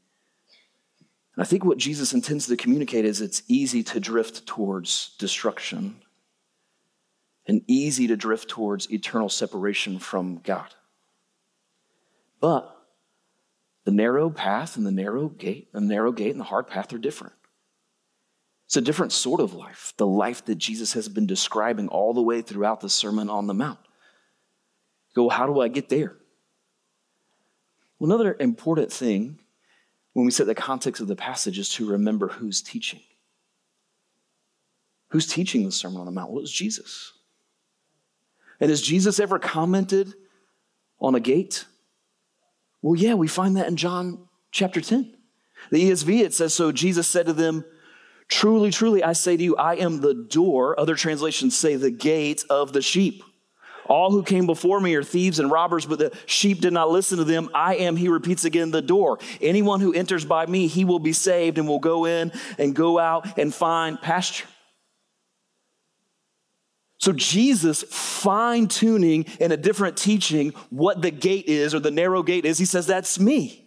And 1.33 1.45
I 1.45 1.47
think 1.47 1.63
what 1.63 1.77
Jesus 1.77 2.11
intends 2.11 2.45
to 2.47 2.57
communicate 2.57 3.05
is 3.05 3.21
it's 3.21 3.41
easy 3.47 3.83
to 3.83 4.01
drift 4.01 4.45
towards 4.45 5.15
destruction 5.17 6.01
and 7.47 7.61
easy 7.67 8.05
to 8.07 8.17
drift 8.17 8.49
towards 8.49 8.91
eternal 8.91 9.29
separation 9.29 9.97
from 9.97 10.39
God. 10.39 10.75
But 12.41 12.75
the 13.85 13.91
narrow 13.91 14.29
path 14.29 14.75
and 14.75 14.85
the 14.85 14.91
narrow 14.91 15.29
gate, 15.29 15.71
the 15.71 15.79
narrow 15.79 16.11
gate 16.11 16.31
and 16.31 16.39
the 16.41 16.43
hard 16.43 16.67
path 16.67 16.91
are 16.91 16.97
different. 16.97 17.35
It's 18.65 18.75
a 18.75 18.81
different 18.81 19.13
sort 19.13 19.39
of 19.39 19.53
life, 19.53 19.93
the 19.95 20.05
life 20.05 20.43
that 20.43 20.55
Jesus 20.55 20.91
has 20.91 21.07
been 21.07 21.27
describing 21.27 21.87
all 21.87 22.13
the 22.13 22.21
way 22.21 22.41
throughout 22.41 22.81
the 22.81 22.89
Sermon 22.89 23.29
on 23.29 23.47
the 23.47 23.53
Mount. 23.53 23.79
Go, 25.19 25.27
how 25.27 25.47
do 25.47 25.59
I 25.59 25.67
get 25.67 25.89
there? 25.89 26.15
Well, 27.99 28.09
another 28.09 28.37
important 28.39 28.89
thing 28.89 29.37
when 30.13 30.25
we 30.25 30.31
set 30.31 30.47
the 30.47 30.55
context 30.55 31.01
of 31.01 31.09
the 31.09 31.15
passage 31.17 31.59
is 31.59 31.67
to 31.71 31.85
remember 31.85 32.29
who's 32.29 32.61
teaching. 32.61 33.01
Who's 35.09 35.27
teaching 35.27 35.65
the 35.65 35.73
Sermon 35.73 35.99
on 35.99 36.05
the 36.05 36.13
Mount? 36.13 36.31
Well, 36.31 36.41
it's 36.41 36.53
Jesus. 36.53 37.11
And 38.61 38.69
has 38.69 38.81
Jesus 38.81 39.19
ever 39.19 39.39
commented 39.39 40.13
on 41.01 41.15
a 41.15 41.19
gate? 41.19 41.65
Well, 42.81 42.95
yeah, 42.95 43.15
we 43.15 43.27
find 43.27 43.57
that 43.57 43.67
in 43.67 43.75
John 43.75 44.25
chapter 44.51 44.79
10. 44.79 45.13
The 45.69 45.89
ESV, 45.91 46.21
it 46.21 46.33
says, 46.33 46.53
So 46.53 46.71
Jesus 46.71 47.07
said 47.07 47.25
to 47.25 47.33
them, 47.33 47.65
Truly, 48.29 48.71
truly, 48.71 49.03
I 49.03 49.11
say 49.11 49.35
to 49.35 49.43
you, 49.43 49.57
I 49.57 49.75
am 49.75 49.99
the 49.99 50.13
door. 50.13 50.79
Other 50.79 50.95
translations 50.95 51.57
say 51.57 51.75
the 51.75 51.91
gate 51.91 52.45
of 52.49 52.71
the 52.71 52.81
sheep. 52.81 53.21
All 53.89 54.11
who 54.11 54.21
came 54.21 54.45
before 54.45 54.79
me 54.79 54.93
are 54.93 55.03
thieves 55.03 55.39
and 55.39 55.49
robbers, 55.49 55.87
but 55.87 55.97
the 55.97 56.17
sheep 56.27 56.61
did 56.61 56.71
not 56.71 56.91
listen 56.91 57.17
to 57.17 57.23
them. 57.23 57.49
I 57.55 57.77
am, 57.77 57.95
he 57.95 58.07
repeats 58.07 58.45
again, 58.45 58.69
the 58.69 58.83
door. 58.83 59.17
Anyone 59.41 59.81
who 59.81 59.93
enters 59.93 60.23
by 60.23 60.45
me, 60.45 60.67
he 60.67 60.85
will 60.85 60.99
be 60.99 61.11
saved 61.11 61.57
and 61.57 61.67
will 61.67 61.79
go 61.79 62.05
in 62.05 62.31
and 62.59 62.75
go 62.75 62.99
out 62.99 63.39
and 63.39 63.53
find 63.53 63.99
pasture. 63.99 64.47
So, 66.99 67.13
Jesus 67.13 67.83
fine 67.89 68.67
tuning 68.67 69.25
in 69.39 69.51
a 69.51 69.57
different 69.57 69.97
teaching 69.97 70.49
what 70.69 71.01
the 71.01 71.11
gate 71.11 71.45
is 71.47 71.73
or 71.73 71.79
the 71.79 71.91
narrow 71.91 72.21
gate 72.21 72.45
is, 72.45 72.57
he 72.57 72.65
says, 72.65 72.85
That's 72.85 73.19
me. 73.19 73.65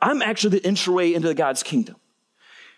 I'm 0.00 0.22
actually 0.22 0.58
the 0.58 0.66
entryway 0.66 1.14
into 1.14 1.34
God's 1.34 1.62
kingdom. 1.62 1.96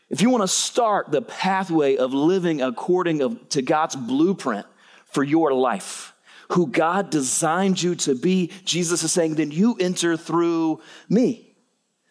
If 0.09 0.23
you 0.23 0.31
want 0.31 0.45
to 0.45 0.49
start 0.49 1.11
the 1.11 1.21
pathway 1.21 1.97
of 1.97 2.15
living 2.15 2.63
according 2.63 3.49
to 3.51 3.61
God's 3.61 3.97
blueprint 3.97 4.67
for 5.05 5.23
your 5.23 5.53
life, 5.53 6.15
who 6.51 6.67
God 6.67 7.11
designed 7.11 7.83
you 7.83 7.95
to 7.97 8.15
be, 8.15 8.51
Jesus 8.65 9.03
is 9.03 9.13
saying, 9.13 9.35
then 9.35 9.51
you 9.51 9.77
enter 9.79 10.17
through 10.17 10.81
me. 11.09 11.57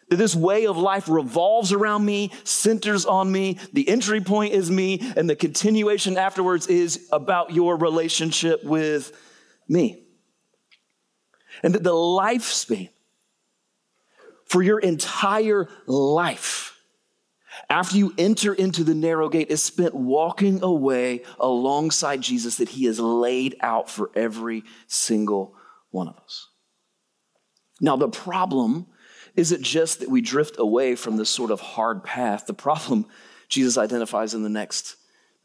That 0.08 0.16
this 0.16 0.34
way 0.34 0.66
of 0.66 0.78
life 0.78 1.08
revolves 1.08 1.72
around 1.72 2.04
me, 2.04 2.32
centers 2.44 3.04
on 3.04 3.30
me, 3.30 3.58
the 3.72 3.88
entry 3.88 4.20
point 4.20 4.54
is 4.54 4.70
me, 4.70 5.12
and 5.16 5.28
the 5.28 5.36
continuation 5.36 6.16
afterwards 6.16 6.66
is 6.66 7.08
about 7.12 7.52
your 7.52 7.76
relationship 7.76 8.64
with 8.64 9.12
me. 9.68 10.02
And 11.62 11.74
that 11.74 11.82
the 11.82 11.92
lifespan 11.92 12.88
for 14.46 14.62
your 14.62 14.78
entire 14.78 15.68
life 15.86 16.67
after 17.70 17.96
you 17.96 18.14
enter 18.16 18.54
into 18.54 18.82
the 18.82 18.94
narrow 18.94 19.28
gate, 19.28 19.50
is 19.50 19.62
spent 19.62 19.94
walking 19.94 20.62
away 20.62 21.22
alongside 21.38 22.22
Jesus 22.22 22.56
that 22.56 22.70
he 22.70 22.86
has 22.86 22.98
laid 22.98 23.56
out 23.60 23.90
for 23.90 24.10
every 24.14 24.64
single 24.86 25.54
one 25.90 26.08
of 26.08 26.16
us. 26.16 26.48
Now, 27.80 27.96
the 27.96 28.08
problem 28.08 28.86
isn't 29.36 29.62
just 29.62 30.00
that 30.00 30.08
we 30.08 30.20
drift 30.20 30.56
away 30.58 30.96
from 30.96 31.16
this 31.16 31.30
sort 31.30 31.50
of 31.50 31.60
hard 31.60 32.04
path. 32.04 32.46
The 32.46 32.54
problem 32.54 33.06
Jesus 33.48 33.78
identifies 33.78 34.34
in 34.34 34.42
the 34.42 34.48
next 34.48 34.96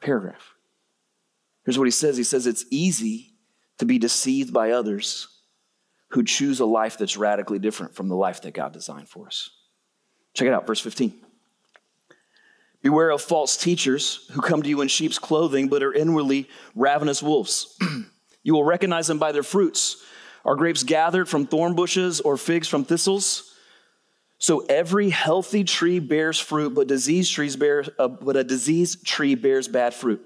paragraph. 0.02 0.56
Here's 1.66 1.78
what 1.78 1.86
he 1.86 1.92
says 1.92 2.18
He 2.18 2.24
says, 2.24 2.48
It's 2.48 2.66
easy 2.72 3.34
to 3.80 3.86
be 3.86 4.00
deceived 4.00 4.54
by 4.54 4.72
others 4.72 5.28
who 6.12 6.24
choose 6.24 6.60
a 6.60 6.66
life 6.66 6.98
that's 6.98 7.18
radically 7.18 7.60
different 7.60 7.96
from 7.96 8.08
the 8.08 8.16
life 8.16 8.42
that 8.44 8.54
God 8.54 8.72
designed 8.72 9.10
for 9.10 9.28
us. 9.28 9.50
Check 10.34 10.48
it 10.48 10.54
out, 10.54 10.68
verse 10.68 10.80
15. 10.80 11.14
Beware 12.84 13.12
of 13.12 13.22
false 13.22 13.56
teachers 13.56 14.30
who 14.34 14.42
come 14.42 14.62
to 14.62 14.68
you 14.68 14.82
in 14.82 14.90
sheep's 14.90 15.18
clothing, 15.18 15.70
but 15.70 15.82
are 15.82 15.94
inwardly 15.94 16.50
ravenous 16.76 17.24
wolves. 17.24 17.80
you 18.44 18.54
will 18.54 18.66
recognize 18.66 19.08
them 19.08 19.18
by 19.18 19.32
their 19.32 19.42
fruits. 19.42 20.04
Are 20.44 20.58
grapes 20.58 20.84
gathered 20.84 21.30
from 21.30 21.48
thorn 21.48 21.76
bushes 21.76 22.20
or 22.20 22.36
figs 22.36 22.68
from 22.68 22.84
thistles? 22.84 23.54
So 24.38 24.66
every 24.68 25.10
healthy 25.10 25.64
tree 25.64 26.00
bears 26.00 26.38
fruit, 26.38 26.76
but 26.76 26.88
diseased 26.88 27.34
trees 27.34 27.56
bear, 27.56 27.86
uh, 27.98 28.10
but 28.10 28.36
a 28.36 28.44
diseased 28.44 29.06
tree 29.06 29.36
bears 29.36 29.70
bad 29.70 29.94
fruit. 29.94 30.22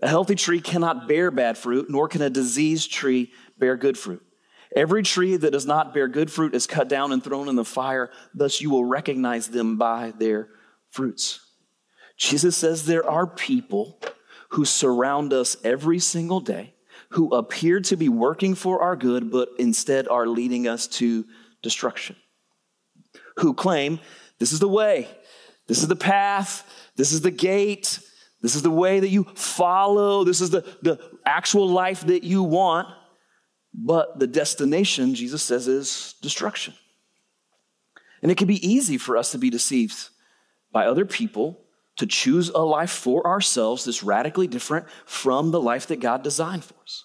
A 0.00 0.08
healthy 0.08 0.34
tree 0.34 0.60
cannot 0.60 1.06
bear 1.06 1.30
bad 1.30 1.56
fruit, 1.56 1.88
nor 1.88 2.08
can 2.08 2.22
a 2.22 2.30
diseased 2.30 2.92
tree 2.92 3.30
bear 3.56 3.76
good 3.76 3.96
fruit. 3.96 4.20
Every 4.74 5.04
tree 5.04 5.36
that 5.36 5.52
does 5.52 5.66
not 5.66 5.94
bear 5.94 6.08
good 6.08 6.32
fruit 6.32 6.56
is 6.56 6.66
cut 6.66 6.88
down 6.88 7.12
and 7.12 7.22
thrown 7.22 7.48
in 7.48 7.54
the 7.54 7.64
fire. 7.64 8.10
Thus 8.34 8.60
you 8.60 8.70
will 8.70 8.84
recognize 8.84 9.46
them 9.46 9.78
by 9.78 10.12
their 10.18 10.48
fruits. 10.90 11.38
Jesus 12.16 12.56
says 12.56 12.86
there 12.86 13.08
are 13.08 13.26
people 13.26 13.98
who 14.50 14.64
surround 14.64 15.32
us 15.32 15.56
every 15.64 15.98
single 15.98 16.40
day 16.40 16.74
who 17.12 17.34
appear 17.34 17.80
to 17.80 17.96
be 17.96 18.08
working 18.08 18.54
for 18.54 18.82
our 18.82 18.96
good, 18.96 19.30
but 19.30 19.50
instead 19.58 20.08
are 20.08 20.26
leading 20.26 20.66
us 20.66 20.86
to 20.86 21.24
destruction. 21.62 22.16
Who 23.38 23.54
claim 23.54 24.00
this 24.38 24.52
is 24.52 24.60
the 24.60 24.68
way, 24.68 25.08
this 25.68 25.82
is 25.82 25.88
the 25.88 25.96
path, 25.96 26.68
this 26.96 27.12
is 27.12 27.20
the 27.20 27.30
gate, 27.30 28.00
this 28.40 28.54
is 28.56 28.62
the 28.62 28.70
way 28.70 29.00
that 29.00 29.08
you 29.08 29.24
follow, 29.34 30.24
this 30.24 30.40
is 30.40 30.50
the, 30.50 30.62
the 30.82 30.98
actual 31.24 31.68
life 31.68 32.06
that 32.06 32.24
you 32.24 32.42
want, 32.42 32.88
but 33.74 34.18
the 34.18 34.26
destination, 34.26 35.14
Jesus 35.14 35.42
says, 35.42 35.68
is 35.68 36.14
destruction. 36.22 36.74
And 38.22 38.30
it 38.30 38.38
can 38.38 38.48
be 38.48 38.66
easy 38.66 38.98
for 38.98 39.16
us 39.16 39.32
to 39.32 39.38
be 39.38 39.50
deceived 39.50 40.08
by 40.72 40.86
other 40.86 41.04
people 41.04 41.61
to 41.98 42.06
choose 42.06 42.48
a 42.48 42.58
life 42.58 42.90
for 42.90 43.26
ourselves 43.26 43.84
that's 43.84 44.02
radically 44.02 44.46
different 44.46 44.86
from 45.04 45.50
the 45.50 45.60
life 45.60 45.86
that 45.88 46.00
God 46.00 46.22
designed 46.22 46.64
for 46.64 46.74
us. 46.82 47.04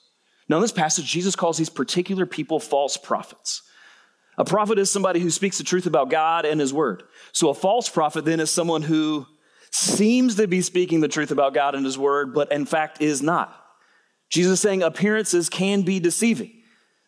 Now, 0.50 0.58
in 0.58 0.62
this 0.62 0.72
passage, 0.72 1.06
Jesus 1.06 1.36
calls 1.36 1.58
these 1.58 1.70
particular 1.70 2.26
people 2.26 2.60
false 2.60 2.96
prophets. 2.96 3.64
A 4.38 4.46
prophet 4.46 4.80
is 4.80 4.92
somebody 4.92 5.20
who 5.20 5.30
speaks 5.30 5.58
the 5.58 5.64
truth 5.64 5.88
about 5.88 6.10
God 6.10 6.46
and 6.46 6.62
his 6.62 6.74
word. 6.74 7.04
So, 7.34 7.50
a 7.50 7.54
false 7.54 7.90
prophet 7.90 8.24
then 8.24 8.40
is 8.40 8.50
someone 8.50 8.84
who 8.84 9.26
seems 9.72 10.36
to 10.36 10.48
be 10.48 10.62
speaking 10.62 11.02
the 11.02 11.08
truth 11.08 11.32
about 11.32 11.54
God 11.54 11.76
and 11.76 11.84
his 11.84 11.98
word, 11.98 12.34
but 12.34 12.52
in 12.52 12.66
fact 12.66 13.02
is 13.02 13.22
not. 13.22 13.54
Jesus 14.30 14.54
is 14.54 14.62
saying 14.62 14.84
appearances 14.84 15.50
can 15.50 15.82
be 15.82 16.00
deceiving. 16.00 16.52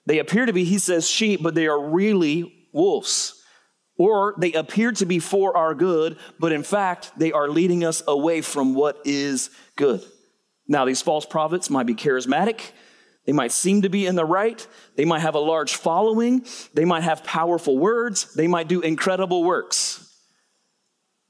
They 0.05 0.19
appear 0.19 0.45
to 0.45 0.53
be, 0.53 0.65
he 0.65 0.79
says, 0.79 1.09
sheep, 1.09 1.41
but 1.41 1.55
they 1.55 1.67
are 1.67 1.79
really 1.79 2.67
wolves 2.73 3.38
or 3.99 4.33
they 4.37 4.53
appear 4.53 4.93
to 4.93 5.05
be 5.05 5.19
for 5.19 5.55
our 5.55 5.75
good, 5.75 6.17
but 6.39 6.53
in 6.53 6.63
fact, 6.63 7.11
they 7.17 7.33
are 7.33 7.49
leading 7.49 7.83
us 7.83 8.01
away 8.07 8.41
from 8.41 8.73
what 8.73 8.97
is 9.03 9.51
good. 9.75 10.01
Now, 10.67 10.85
these 10.85 11.01
false 11.01 11.25
prophets 11.25 11.69
might 11.69 11.85
be 11.85 11.93
charismatic. 11.93 12.61
They 13.25 13.33
might 13.33 13.51
seem 13.51 13.81
to 13.81 13.89
be 13.89 14.07
in 14.07 14.15
the 14.15 14.25
right. 14.25 14.65
They 14.95 15.03
might 15.03 15.19
have 15.19 15.35
a 15.35 15.39
large 15.39 15.75
following. 15.75 16.45
They 16.73 16.85
might 16.85 17.03
have 17.03 17.25
powerful 17.25 17.77
words. 17.77 18.33
They 18.33 18.47
might 18.47 18.69
do 18.69 18.79
incredible 18.79 19.43
works. 19.43 20.09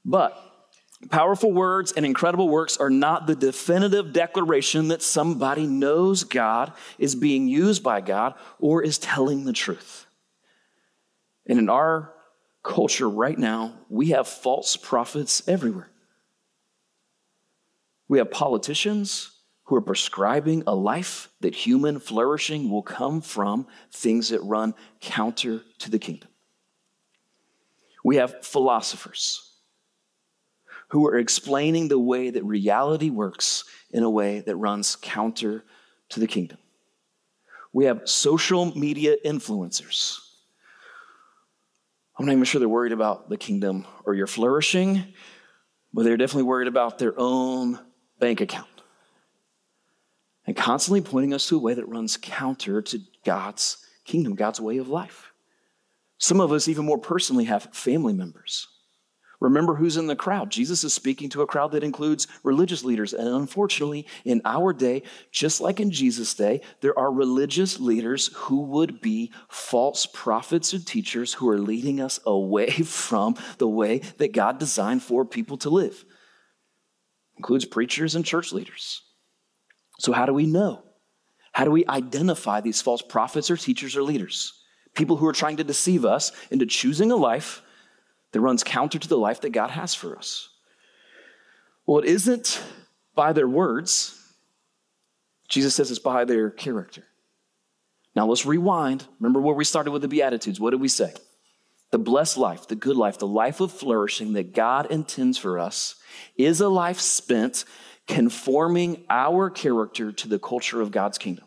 But 0.04 0.40
powerful 1.10 1.52
words 1.52 1.90
and 1.90 2.06
incredible 2.06 2.48
works 2.48 2.76
are 2.76 2.88
not 2.88 3.26
the 3.26 3.34
definitive 3.34 4.12
declaration 4.12 4.88
that 4.88 5.02
somebody 5.02 5.66
knows 5.66 6.22
God, 6.22 6.72
is 6.98 7.16
being 7.16 7.48
used 7.48 7.82
by 7.82 8.00
God, 8.00 8.34
or 8.60 8.80
is 8.80 8.96
telling 8.96 9.44
the 9.44 9.52
truth. 9.52 10.06
And 11.48 11.58
in 11.58 11.68
our 11.68 12.12
culture 12.62 13.08
right 13.08 13.38
now, 13.38 13.74
we 13.88 14.10
have 14.10 14.28
false 14.28 14.76
prophets 14.76 15.42
everywhere. 15.48 15.90
We 18.08 18.18
have 18.18 18.30
politicians 18.30 19.30
who 19.64 19.76
are 19.76 19.80
prescribing 19.80 20.64
a 20.66 20.74
life 20.74 21.28
that 21.40 21.54
human 21.54 22.00
flourishing 22.00 22.70
will 22.70 22.82
come 22.82 23.20
from 23.20 23.66
things 23.92 24.30
that 24.30 24.42
run 24.42 24.74
counter 25.00 25.62
to 25.78 25.90
the 25.90 25.98
kingdom. 25.98 26.28
We 28.04 28.16
have 28.16 28.44
philosophers 28.44 29.52
who 30.88 31.06
are 31.06 31.18
explaining 31.18 31.86
the 31.86 31.98
way 31.98 32.30
that 32.30 32.44
reality 32.44 33.10
works 33.10 33.64
in 33.90 34.02
a 34.02 34.10
way 34.10 34.40
that 34.40 34.56
runs 34.56 34.96
counter 34.96 35.62
to 36.08 36.18
the 36.18 36.26
kingdom. 36.26 36.58
We 37.72 37.84
have 37.84 38.08
social 38.08 38.76
media 38.76 39.16
influencers 39.24 40.18
I'm 42.20 42.26
not 42.26 42.32
even 42.32 42.44
sure 42.44 42.58
they're 42.58 42.68
worried 42.68 42.92
about 42.92 43.30
the 43.30 43.38
kingdom 43.38 43.86
or 44.04 44.12
your 44.12 44.26
flourishing, 44.26 45.14
but 45.94 46.02
they're 46.02 46.18
definitely 46.18 46.42
worried 46.42 46.68
about 46.68 46.98
their 46.98 47.14
own 47.16 47.78
bank 48.18 48.42
account. 48.42 48.68
And 50.46 50.54
constantly 50.54 51.00
pointing 51.00 51.32
us 51.32 51.48
to 51.48 51.56
a 51.56 51.58
way 51.58 51.72
that 51.72 51.88
runs 51.88 52.18
counter 52.18 52.82
to 52.82 52.98
God's 53.24 53.86
kingdom, 54.04 54.34
God's 54.34 54.60
way 54.60 54.76
of 54.76 54.86
life. 54.86 55.32
Some 56.18 56.42
of 56.42 56.52
us, 56.52 56.68
even 56.68 56.84
more 56.84 56.98
personally, 56.98 57.44
have 57.44 57.72
family 57.72 58.12
members 58.12 58.68
Remember 59.40 59.74
who's 59.74 59.96
in 59.96 60.06
the 60.06 60.14
crowd. 60.14 60.50
Jesus 60.50 60.84
is 60.84 60.92
speaking 60.92 61.30
to 61.30 61.40
a 61.40 61.46
crowd 61.46 61.72
that 61.72 61.82
includes 61.82 62.26
religious 62.42 62.84
leaders. 62.84 63.14
And 63.14 63.26
unfortunately, 63.26 64.06
in 64.26 64.42
our 64.44 64.74
day, 64.74 65.02
just 65.32 65.62
like 65.62 65.80
in 65.80 65.90
Jesus' 65.90 66.34
day, 66.34 66.60
there 66.82 66.96
are 66.98 67.10
religious 67.10 67.80
leaders 67.80 68.30
who 68.34 68.60
would 68.64 69.00
be 69.00 69.32
false 69.48 70.04
prophets 70.04 70.74
and 70.74 70.86
teachers 70.86 71.32
who 71.32 71.48
are 71.48 71.58
leading 71.58 72.02
us 72.02 72.20
away 72.26 72.70
from 72.84 73.34
the 73.56 73.68
way 73.68 74.00
that 74.18 74.34
God 74.34 74.58
designed 74.58 75.02
for 75.02 75.24
people 75.24 75.56
to 75.58 75.70
live. 75.70 76.04
Includes 77.38 77.64
preachers 77.64 78.14
and 78.14 78.24
church 78.24 78.52
leaders. 78.52 79.00
So, 80.00 80.12
how 80.12 80.26
do 80.26 80.34
we 80.34 80.44
know? 80.44 80.82
How 81.52 81.64
do 81.64 81.70
we 81.70 81.86
identify 81.86 82.60
these 82.60 82.82
false 82.82 83.00
prophets 83.00 83.50
or 83.50 83.56
teachers 83.56 83.96
or 83.96 84.02
leaders? 84.02 84.62
People 84.94 85.16
who 85.16 85.26
are 85.26 85.32
trying 85.32 85.56
to 85.56 85.64
deceive 85.64 86.04
us 86.04 86.32
into 86.50 86.66
choosing 86.66 87.10
a 87.10 87.16
life 87.16 87.62
that 88.32 88.40
runs 88.40 88.64
counter 88.64 88.98
to 88.98 89.08
the 89.08 89.18
life 89.18 89.40
that 89.40 89.50
God 89.50 89.70
has 89.70 89.94
for 89.94 90.16
us. 90.16 90.48
Well, 91.86 91.98
it 91.98 92.06
isn't 92.06 92.62
by 93.14 93.32
their 93.32 93.48
words. 93.48 94.16
Jesus 95.48 95.74
says 95.74 95.90
it's 95.90 95.98
by 95.98 96.24
their 96.24 96.50
character. 96.50 97.04
Now 98.14 98.26
let's 98.26 98.46
rewind. 98.46 99.06
Remember 99.18 99.40
where 99.40 99.54
we 99.54 99.64
started 99.64 99.90
with 99.90 100.02
the 100.02 100.08
Beatitudes. 100.08 100.60
What 100.60 100.70
did 100.70 100.80
we 100.80 100.88
say? 100.88 101.12
The 101.90 101.98
blessed 101.98 102.36
life, 102.36 102.68
the 102.68 102.76
good 102.76 102.96
life, 102.96 103.18
the 103.18 103.26
life 103.26 103.60
of 103.60 103.72
flourishing 103.72 104.34
that 104.34 104.54
God 104.54 104.86
intends 104.90 105.38
for 105.38 105.58
us 105.58 105.96
is 106.36 106.60
a 106.60 106.68
life 106.68 107.00
spent 107.00 107.64
conforming 108.06 109.04
our 109.08 109.50
character 109.50 110.12
to 110.12 110.28
the 110.28 110.38
culture 110.38 110.80
of 110.80 110.92
God's 110.92 111.18
kingdom. 111.18 111.44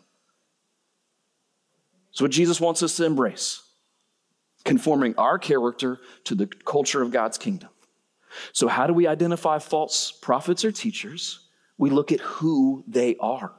So, 2.12 2.24
what 2.24 2.30
Jesus 2.30 2.60
wants 2.60 2.82
us 2.82 2.96
to 2.96 3.04
embrace 3.04 3.63
conforming 4.64 5.14
our 5.16 5.38
character 5.38 6.00
to 6.24 6.34
the 6.34 6.46
culture 6.46 7.02
of 7.02 7.10
God's 7.10 7.38
kingdom. 7.38 7.70
So, 8.52 8.68
how 8.68 8.86
do 8.86 8.94
we 8.94 9.06
identify 9.06 9.58
false 9.58 10.10
prophets 10.10 10.64
or 10.64 10.72
teachers? 10.72 11.40
We 11.78 11.90
look 11.90 12.12
at 12.12 12.20
who 12.20 12.84
they 12.86 13.16
are. 13.20 13.52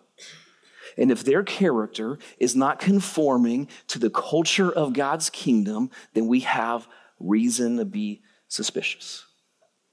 And 0.97 1.11
if 1.11 1.23
their 1.23 1.43
character 1.43 2.17
is 2.39 2.55
not 2.55 2.79
conforming 2.79 3.67
to 3.87 3.99
the 3.99 4.09
culture 4.09 4.71
of 4.71 4.93
God's 4.93 5.29
kingdom, 5.29 5.91
then 6.13 6.27
we 6.27 6.41
have 6.41 6.87
reason 7.19 7.77
to 7.77 7.85
be 7.85 8.21
suspicious. 8.47 9.25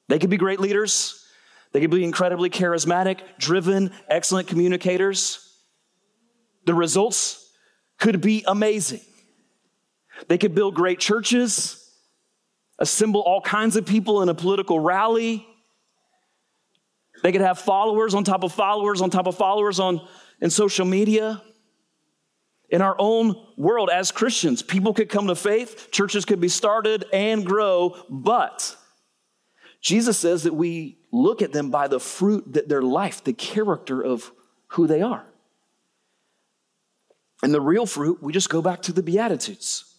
They 0.09 0.19
could 0.19 0.31
be 0.31 0.37
great 0.37 0.61
leaders, 0.61 1.27
they 1.73 1.81
could 1.81 1.91
be 1.91 2.05
incredibly 2.05 2.51
charismatic, 2.51 3.21
driven, 3.39 3.93
excellent 4.09 4.47
communicators. 4.47 5.49
The 6.65 6.75
results 6.75 7.51
could 7.99 8.21
be 8.21 8.45
amazing. 8.47 9.01
They 10.29 10.39
could 10.39 10.55
build 10.55 10.75
great 10.75 10.99
churches, 10.99 11.91
assemble 12.79 13.21
all 13.21 13.41
kinds 13.41 13.77
of 13.77 13.87
people 13.87 14.23
in 14.23 14.29
a 14.29 14.35
political 14.35 14.81
rally. 14.81 15.47
They 17.23 17.33
could 17.33 17.41
have 17.41 17.59
followers 17.59 18.15
on 18.15 18.25
top 18.25 18.43
of 18.43 18.53
followers 18.53 19.01
on 19.01 19.11
top 19.11 19.27
of 19.27 19.37
followers 19.37 19.79
on 19.79 20.07
in 20.41 20.51
social 20.51 20.85
media. 20.85 21.43
In 22.69 22.81
our 22.81 22.97
own 22.99 23.37
world 23.57 23.91
as 23.91 24.11
Christians, 24.11 24.63
people 24.63 24.95
could 24.95 25.11
come 25.11 25.27
to 25.27 25.35
faith, 25.35 25.91
churches 25.91 26.25
could 26.25 26.41
be 26.41 26.49
started 26.49 27.05
and 27.13 27.45
grow, 27.45 27.95
but 28.09 28.77
Jesus 29.83 30.19
says 30.19 30.45
that 30.45 30.55
we 30.55 30.97
look 31.11 31.43
at 31.43 31.53
them 31.53 31.71
by 31.71 31.89
the 31.89 32.01
fruit 32.01 32.55
that 32.55 32.69
their 32.69 32.81
life, 32.81 33.23
the 33.23 33.35
character 33.35 34.03
of 34.03 34.33
who 34.69 34.87
they 34.87 35.03
are. 35.03 35.25
And 37.43 37.53
the 37.53 37.61
real 37.61 37.85
fruit, 37.85 38.23
we 38.23 38.33
just 38.33 38.49
go 38.49 38.63
back 38.63 38.83
to 38.83 38.93
the 38.93 39.03
Beatitudes. 39.03 39.92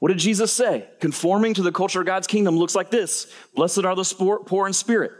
What 0.00 0.08
did 0.08 0.18
Jesus 0.18 0.52
say? 0.52 0.88
Conforming 0.98 1.54
to 1.54 1.62
the 1.62 1.70
culture 1.70 2.00
of 2.00 2.06
God's 2.06 2.26
kingdom 2.26 2.56
looks 2.56 2.74
like 2.74 2.90
this 2.90 3.32
Blessed 3.54 3.84
are 3.84 3.94
the 3.94 4.42
poor 4.46 4.66
in 4.66 4.72
spirit. 4.72 5.12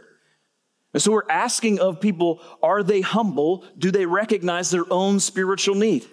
And 0.93 1.01
so 1.01 1.13
we're 1.13 1.29
asking 1.29 1.79
of 1.79 2.01
people 2.01 2.41
are 2.61 2.83
they 2.83 3.01
humble? 3.01 3.63
Do 3.77 3.91
they 3.91 4.05
recognize 4.05 4.69
their 4.69 4.91
own 4.91 5.19
spiritual 5.19 5.75
need? 5.75 6.05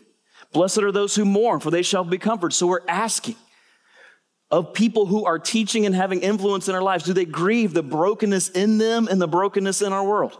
Blessed 0.52 0.78
are 0.78 0.92
those 0.92 1.14
who 1.14 1.24
mourn, 1.24 1.60
for 1.60 1.70
they 1.70 1.82
shall 1.82 2.04
be 2.04 2.18
comforted. 2.18 2.54
So 2.54 2.68
we're 2.68 2.86
asking 2.86 3.36
of 4.50 4.72
people 4.72 5.06
who 5.06 5.24
are 5.24 5.38
teaching 5.38 5.84
and 5.84 5.94
having 5.94 6.20
influence 6.20 6.68
in 6.68 6.74
our 6.74 6.82
lives 6.82 7.04
do 7.04 7.12
they 7.12 7.26
grieve 7.26 7.74
the 7.74 7.82
brokenness 7.82 8.50
in 8.50 8.78
them 8.78 9.08
and 9.10 9.20
the 9.20 9.28
brokenness 9.28 9.82
in 9.82 9.92
our 9.92 10.04
world? 10.04 10.38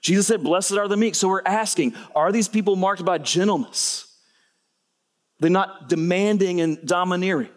Jesus 0.00 0.26
said, 0.26 0.42
Blessed 0.42 0.72
are 0.72 0.88
the 0.88 0.96
meek. 0.96 1.14
So 1.14 1.28
we're 1.28 1.42
asking, 1.44 1.94
are 2.14 2.30
these 2.30 2.48
people 2.48 2.76
marked 2.76 3.04
by 3.04 3.18
gentleness? 3.18 4.04
They're 5.40 5.50
not 5.50 5.88
demanding 5.88 6.60
and 6.60 6.84
domineering. 6.84 7.50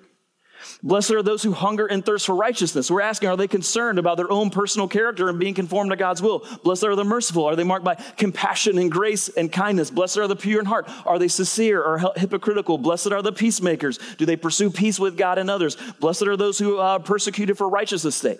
Blessed 0.83 1.11
are 1.11 1.23
those 1.23 1.43
who 1.43 1.51
hunger 1.51 1.85
and 1.85 2.05
thirst 2.05 2.25
for 2.25 2.35
righteousness. 2.35 2.89
We're 2.89 3.01
asking, 3.01 3.29
are 3.29 3.37
they 3.37 3.47
concerned 3.47 3.99
about 3.99 4.17
their 4.17 4.31
own 4.31 4.49
personal 4.49 4.87
character 4.87 5.29
and 5.29 5.39
being 5.39 5.53
conformed 5.53 5.91
to 5.91 5.97
God's 5.97 6.21
will? 6.21 6.45
Blessed 6.63 6.83
are 6.83 6.95
the 6.95 7.03
merciful. 7.03 7.45
Are 7.45 7.55
they 7.55 7.63
marked 7.63 7.85
by 7.85 7.95
compassion 8.17 8.77
and 8.77 8.91
grace 8.91 9.29
and 9.29 9.51
kindness? 9.51 9.89
Blessed 9.89 10.17
are 10.17 10.27
the 10.27 10.35
pure 10.35 10.59
in 10.59 10.65
heart. 10.65 10.89
Are 11.05 11.19
they 11.19 11.27
sincere 11.27 11.81
or 11.81 12.13
hypocritical? 12.15 12.77
Blessed 12.77 13.11
are 13.11 13.21
the 13.21 13.31
peacemakers. 13.31 13.99
Do 14.17 14.25
they 14.25 14.35
pursue 14.35 14.69
peace 14.69 14.99
with 14.99 15.17
God 15.17 15.37
and 15.37 15.49
others? 15.49 15.77
Blessed 15.99 16.23
are 16.23 16.37
those 16.37 16.59
who 16.59 16.77
are 16.77 16.99
persecuted 16.99 17.57
for 17.57 17.67
righteousness' 17.67 18.15
sake. 18.15 18.39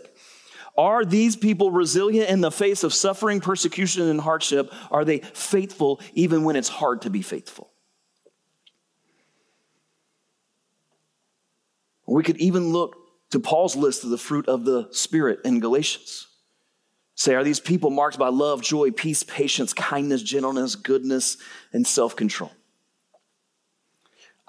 Are 0.78 1.04
these 1.04 1.36
people 1.36 1.72
resilient 1.72 2.30
in 2.30 2.42
the 2.42 2.52
face 2.52 2.84
of 2.84 2.94
suffering, 2.94 3.42
persecution, 3.42 4.04
and 4.04 4.22
hardship? 4.22 4.72
Are 4.90 5.04
they 5.04 5.20
faithful 5.20 6.00
even 6.14 6.44
when 6.44 6.56
it's 6.56 6.70
hard 6.70 7.02
to 7.02 7.10
be 7.10 7.22
faithful? 7.22 7.71
We 12.16 12.24
could 12.24 12.38
even 12.38 12.72
look 12.72 12.98
to 13.32 13.40
Paul's 13.40 13.76
list 13.76 14.04
of 14.04 14.10
the 14.10 14.18
fruit 14.18 14.48
of 14.48 14.66
the 14.66 14.88
Spirit 14.92 15.40
in 15.46 15.60
Galatians. 15.60 16.28
Say, 17.16 17.36
are 17.36 17.44
these 17.44 17.60
people 17.60 17.90
marked 17.90 18.18
by 18.18 18.30
love, 18.30 18.62
joy, 18.62 18.92
peace, 18.92 19.24
patience, 19.24 19.74
kindness, 19.74 20.24
gentleness, 20.24 20.76
goodness, 20.76 21.38
and 21.72 21.86
self 21.86 22.16
control? 22.16 22.52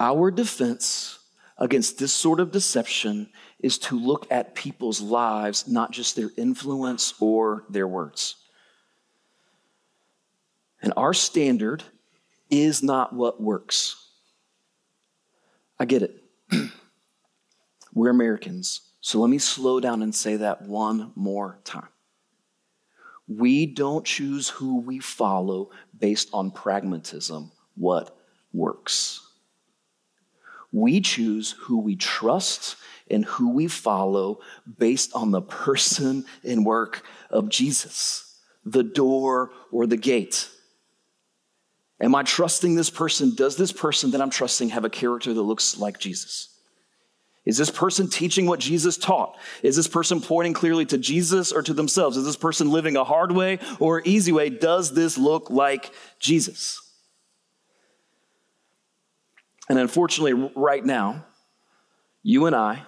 Our 0.00 0.30
defense 0.30 1.18
against 1.58 1.98
this 1.98 2.12
sort 2.12 2.40
of 2.40 2.50
deception 2.50 3.28
is 3.60 3.78
to 3.78 3.98
look 3.98 4.26
at 4.30 4.54
people's 4.54 5.00
lives, 5.00 5.68
not 5.68 5.92
just 5.92 6.16
their 6.16 6.30
influence 6.36 7.14
or 7.20 7.64
their 7.68 7.86
words. 7.86 8.36
And 10.82 10.92
our 10.96 11.14
standard 11.14 11.84
is 12.50 12.82
not 12.82 13.12
what 13.12 13.40
works. 13.40 14.10
I 15.78 15.84
get 15.84 16.02
it. 16.02 16.22
We're 17.92 18.10
Americans. 18.10 18.80
So 19.00 19.20
let 19.20 19.30
me 19.30 19.38
slow 19.38 19.80
down 19.80 20.02
and 20.02 20.14
say 20.14 20.36
that 20.36 20.62
one 20.62 21.12
more 21.14 21.58
time. 21.64 21.88
We 23.28 23.66
don't 23.66 24.04
choose 24.04 24.48
who 24.48 24.80
we 24.80 24.98
follow 24.98 25.70
based 25.98 26.30
on 26.32 26.50
pragmatism, 26.50 27.50
what 27.74 28.16
works. 28.52 29.26
We 30.72 31.00
choose 31.00 31.52
who 31.52 31.78
we 31.78 31.96
trust 31.96 32.76
and 33.10 33.24
who 33.24 33.50
we 33.50 33.68
follow 33.68 34.40
based 34.78 35.12
on 35.14 35.30
the 35.30 35.42
person 35.42 36.24
and 36.44 36.64
work 36.64 37.04
of 37.30 37.48
Jesus, 37.48 38.40
the 38.64 38.82
door 38.82 39.50
or 39.70 39.86
the 39.86 39.96
gate. 39.96 40.48
Am 42.00 42.14
I 42.14 42.22
trusting 42.22 42.74
this 42.74 42.90
person? 42.90 43.34
Does 43.34 43.56
this 43.56 43.72
person 43.72 44.12
that 44.12 44.20
I'm 44.20 44.30
trusting 44.30 44.70
have 44.70 44.84
a 44.84 44.90
character 44.90 45.32
that 45.34 45.42
looks 45.42 45.78
like 45.78 45.98
Jesus? 45.98 46.51
Is 47.44 47.58
this 47.58 47.70
person 47.70 48.08
teaching 48.08 48.46
what 48.46 48.60
Jesus 48.60 48.96
taught? 48.96 49.36
Is 49.62 49.74
this 49.74 49.88
person 49.88 50.20
pointing 50.20 50.52
clearly 50.52 50.86
to 50.86 50.98
Jesus 50.98 51.50
or 51.50 51.62
to 51.62 51.74
themselves? 51.74 52.16
Is 52.16 52.24
this 52.24 52.36
person 52.36 52.70
living 52.70 52.96
a 52.96 53.04
hard 53.04 53.32
way 53.32 53.58
or 53.80 54.00
easy 54.04 54.30
way? 54.30 54.48
Does 54.48 54.94
this 54.94 55.18
look 55.18 55.50
like 55.50 55.92
Jesus? 56.20 56.80
And 59.68 59.78
unfortunately, 59.78 60.50
right 60.54 60.84
now, 60.84 61.24
you 62.22 62.46
and 62.46 62.54
I 62.54 62.84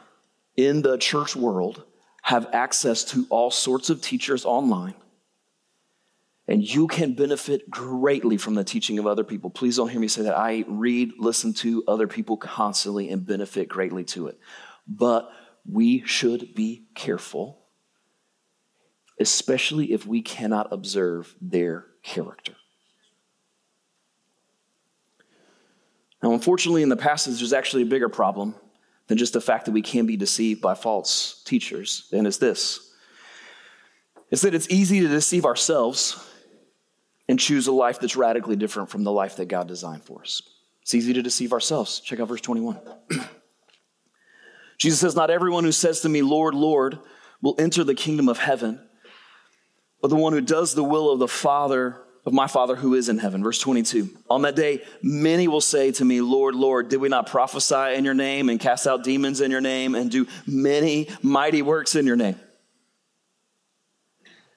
in 0.56 0.82
the 0.82 0.98
church 0.98 1.34
world 1.34 1.82
have 2.22 2.48
access 2.52 3.04
to 3.04 3.26
all 3.30 3.50
sorts 3.50 3.90
of 3.90 4.00
teachers 4.00 4.44
online 4.44 4.94
and 6.46 6.62
you 6.62 6.86
can 6.86 7.14
benefit 7.14 7.70
greatly 7.70 8.36
from 8.36 8.54
the 8.54 8.64
teaching 8.64 8.98
of 8.98 9.06
other 9.06 9.24
people. 9.24 9.48
Please 9.50 9.76
don't 9.76 9.88
hear 9.88 10.00
me 10.00 10.08
say 10.08 10.22
that. 10.22 10.36
I 10.36 10.64
read, 10.68 11.12
listen 11.18 11.54
to 11.54 11.82
other 11.88 12.06
people 12.06 12.36
constantly 12.36 13.08
and 13.08 13.26
benefit 13.26 13.68
greatly 13.68 14.04
to 14.04 14.26
it. 14.26 14.38
But 14.86 15.30
we 15.66 16.04
should 16.04 16.54
be 16.54 16.84
careful, 16.94 17.60
especially 19.18 19.92
if 19.92 20.06
we 20.06 20.20
cannot 20.20 20.70
observe 20.70 21.34
their 21.40 21.86
character. 22.02 22.54
Now, 26.22 26.32
unfortunately, 26.32 26.82
in 26.82 26.90
the 26.90 26.96
passage, 26.96 27.38
there's 27.38 27.52
actually 27.52 27.82
a 27.82 27.86
bigger 27.86 28.08
problem 28.10 28.54
than 29.06 29.18
just 29.18 29.32
the 29.32 29.40
fact 29.40 29.66
that 29.66 29.72
we 29.72 29.82
can 29.82 30.06
be 30.06 30.16
deceived 30.16 30.60
by 30.60 30.74
false 30.74 31.42
teachers, 31.44 32.08
and 32.12 32.26
it's 32.26 32.38
this 32.38 32.90
it's 34.30 34.42
that 34.42 34.54
it's 34.54 34.68
easy 34.70 35.00
to 35.00 35.08
deceive 35.08 35.44
ourselves 35.44 36.18
and 37.28 37.38
choose 37.38 37.66
a 37.66 37.72
life 37.72 38.00
that's 38.00 38.16
radically 38.16 38.56
different 38.56 38.90
from 38.90 39.04
the 39.04 39.12
life 39.12 39.36
that 39.36 39.46
God 39.46 39.68
designed 39.68 40.04
for 40.04 40.22
us. 40.22 40.42
It's 40.82 40.94
easy 40.94 41.14
to 41.14 41.22
deceive 41.22 41.52
ourselves. 41.52 42.00
Check 42.00 42.20
out 42.20 42.28
verse 42.28 42.42
21. 42.42 42.78
Jesus 44.78 45.00
says, 45.00 45.16
Not 45.16 45.30
everyone 45.30 45.64
who 45.64 45.72
says 45.72 46.00
to 46.00 46.08
me, 46.08 46.20
Lord, 46.20 46.54
Lord, 46.54 46.98
will 47.40 47.54
enter 47.58 47.84
the 47.84 47.94
kingdom 47.94 48.28
of 48.28 48.38
heaven, 48.38 48.80
but 50.02 50.08
the 50.08 50.16
one 50.16 50.34
who 50.34 50.42
does 50.42 50.74
the 50.74 50.84
will 50.84 51.10
of 51.10 51.18
the 51.18 51.28
Father, 51.28 52.02
of 52.26 52.34
my 52.34 52.46
Father 52.46 52.76
who 52.76 52.94
is 52.94 53.08
in 53.08 53.18
heaven. 53.18 53.42
Verse 53.42 53.58
22. 53.60 54.10
On 54.28 54.42
that 54.42 54.56
day, 54.56 54.82
many 55.02 55.48
will 55.48 55.60
say 55.62 55.92
to 55.92 56.04
me, 56.04 56.20
Lord, 56.20 56.54
Lord, 56.54 56.90
did 56.90 57.00
we 57.00 57.08
not 57.08 57.26
prophesy 57.26 57.94
in 57.94 58.04
your 58.04 58.14
name 58.14 58.50
and 58.50 58.60
cast 58.60 58.86
out 58.86 59.04
demons 59.04 59.40
in 59.40 59.50
your 59.50 59.60
name 59.62 59.94
and 59.94 60.10
do 60.10 60.26
many 60.46 61.08
mighty 61.22 61.62
works 61.62 61.94
in 61.94 62.06
your 62.06 62.16
name? 62.16 62.38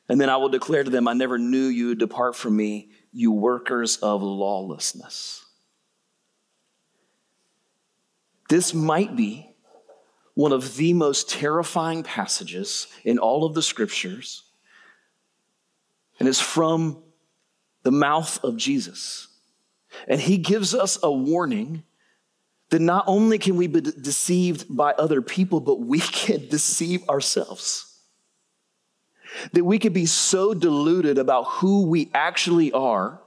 And 0.10 0.22
then 0.22 0.30
I 0.30 0.38
will 0.38 0.50
declare 0.50 0.84
to 0.84 0.90
them, 0.90 1.08
I 1.08 1.14
never 1.14 1.38
knew 1.38 1.66
you. 1.66 1.88
Would 1.90 2.00
depart 2.00 2.36
from 2.36 2.56
me, 2.56 2.92
you 3.12 3.32
workers 3.32 3.98
of 3.98 4.22
lawlessness. 4.22 5.44
This 8.50 8.74
might 8.74 9.16
be 9.16 9.54
one 10.34 10.54
of 10.54 10.78
the 10.78 10.94
most 10.94 11.30
terrifying 11.30 12.04
passages 12.04 12.88
in 13.04 13.18
all 13.18 13.44
of 13.44 13.54
the 13.54 13.62
scriptures, 13.62 14.44
and 16.20 16.30
it's 16.30 16.40
from 16.40 17.04
the 17.84 17.92
mouth 17.92 18.44
of 18.44 18.56
Jesus. 18.56 19.28
And 20.08 20.22
he 20.22 20.38
gives 20.38 20.76
us 20.76 21.00
a 21.02 21.12
warning 21.12 21.84
that 22.70 22.80
not 22.80 23.06
only 23.08 23.38
can 23.38 23.56
we 23.56 23.68
be 23.68 23.82
deceived 23.82 24.66
by 24.70 24.92
other 24.92 25.22
people, 25.22 25.60
but 25.60 25.80
we 25.80 26.00
can 26.00 26.48
deceive 26.50 27.08
ourselves. 27.10 27.87
That 29.54 29.64
we 29.64 29.80
could 29.80 29.94
be 29.94 30.06
so 30.06 30.54
deluded 30.54 31.18
about 31.18 31.44
who 31.44 31.86
we 31.88 32.10
actually 32.14 32.72
are 32.72 33.20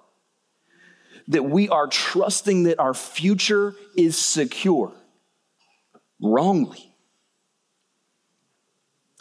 that 1.31 1.45
we 1.45 1.69
are 1.69 1.87
trusting 1.87 2.65
that 2.65 2.81
our 2.81 2.93
future 2.93 3.75
is 3.97 4.19
secure 4.19 4.93
wrongly. 6.21 6.93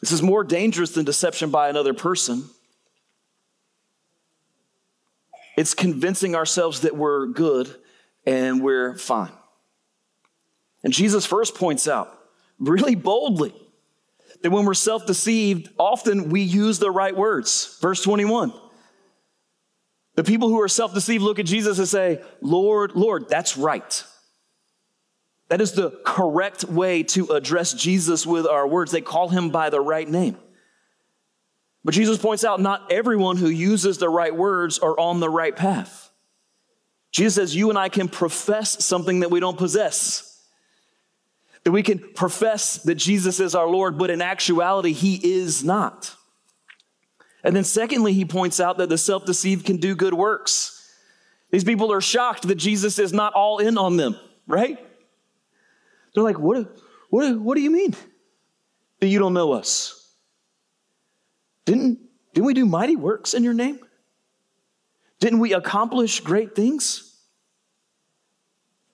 This 0.02 0.12
is 0.12 0.22
more 0.22 0.44
dangerous 0.44 0.92
than 0.92 1.06
deception 1.06 1.52
by 1.52 1.70
another 1.70 1.94
person. 1.94 2.50
It's 5.56 5.76
convincing 5.76 6.36
ourselves 6.36 6.82
that 6.82 6.96
we're 6.96 7.28
good 7.28 7.74
and 8.26 8.64
we're 8.64 8.98
fine. 8.98 9.32
And 10.84 10.92
Jesus 10.92 11.28
first 11.28 11.54
points 11.54 11.88
out 11.88 12.18
really 12.58 12.96
boldly 12.96 13.54
that 14.42 14.52
when 14.52 14.66
we're 14.66 14.74
self 14.74 15.06
deceived, 15.06 15.70
often 15.78 16.30
we 16.30 16.42
use 16.42 16.80
the 16.80 16.92
right 16.92 17.16
words. 17.16 17.78
Verse 17.82 18.02
21. 18.02 18.54
The 20.16 20.24
people 20.24 20.50
who 20.50 20.62
are 20.62 20.68
self 20.68 20.94
deceived 20.94 21.24
look 21.24 21.40
at 21.40 21.46
Jesus 21.46 21.80
and 21.80 21.88
say, 21.88 22.22
Lord, 22.42 22.94
Lord, 22.96 23.30
that's 23.30 23.58
right. 23.58 24.04
That 25.50 25.62
is 25.62 25.72
the 25.72 25.92
correct 26.06 26.64
way 26.66 27.04
to 27.04 27.28
address 27.30 27.74
Jesus 27.74 28.26
with 28.26 28.46
our 28.46 28.68
words. 28.68 28.92
They 28.92 29.02
call 29.02 29.30
him 29.30 29.50
by 29.50 29.70
the 29.70 29.82
right 29.82 30.08
name. 30.08 30.38
But 31.84 31.94
Jesus 31.94 32.18
points 32.18 32.44
out 32.44 32.62
not 32.62 32.92
everyone 32.92 33.38
who 33.38 33.50
uses 33.50 33.98
the 33.98 34.10
right 34.10 34.36
words 34.36 34.80
are 34.80 34.98
on 35.00 35.20
the 35.20 35.30
right 35.30 35.56
path. 35.56 36.12
Jesus 37.12 37.36
says 37.36 37.56
you 37.56 37.70
and 37.70 37.80
I 37.80 37.90
can 37.90 38.08
profess 38.08 38.86
something 38.86 39.22
that 39.22 39.32
we 39.32 39.40
don't 39.40 39.58
possess. 39.58 40.39
That 41.64 41.72
we 41.72 41.84
can 41.84 42.00
profess 42.14 42.78
that 42.84 42.96
Jesus 42.96 43.40
is 43.40 43.54
our 43.54 43.68
Lord, 43.68 43.98
but 43.98 44.10
in 44.10 44.22
actuality, 44.22 44.94
he 44.94 45.16
is 45.16 45.64
not. 45.64 46.16
And 47.44 47.56
then, 47.56 47.64
secondly, 47.64 48.14
he 48.14 48.26
points 48.26 48.60
out 48.60 48.78
that 48.78 48.90
the 48.90 48.98
self 48.98 49.26
deceived 49.26 49.66
can 49.66 49.78
do 49.78 49.96
good 49.96 50.14
works. 50.14 50.76
These 51.52 51.64
people 51.64 51.92
are 51.92 52.02
shocked 52.02 52.48
that 52.48 52.56
Jesus 52.56 53.00
is 53.00 53.12
not 53.12 53.34
all 53.34 53.60
in 53.60 53.78
on 53.78 53.98
them, 53.98 54.16
right? 54.48 54.78
They're 56.14 56.24
like, 56.24 56.40
what, 56.40 56.78
what, 57.10 57.40
what 57.40 57.56
do 57.56 57.62
you 57.62 57.72
mean 57.72 57.96
that 59.00 59.08
you 59.08 59.20
don't 59.20 59.34
know 59.34 59.54
us? 59.54 59.96
Didn't, 61.66 62.00
didn't 62.34 62.46
we 62.46 62.54
do 62.54 62.66
mighty 62.66 62.96
works 62.96 63.34
in 63.34 63.44
your 63.44 63.54
name? 63.54 63.80
Didn't 65.20 65.40
we 65.40 65.54
accomplish 65.54 66.20
great 66.20 66.56
things? 66.56 67.18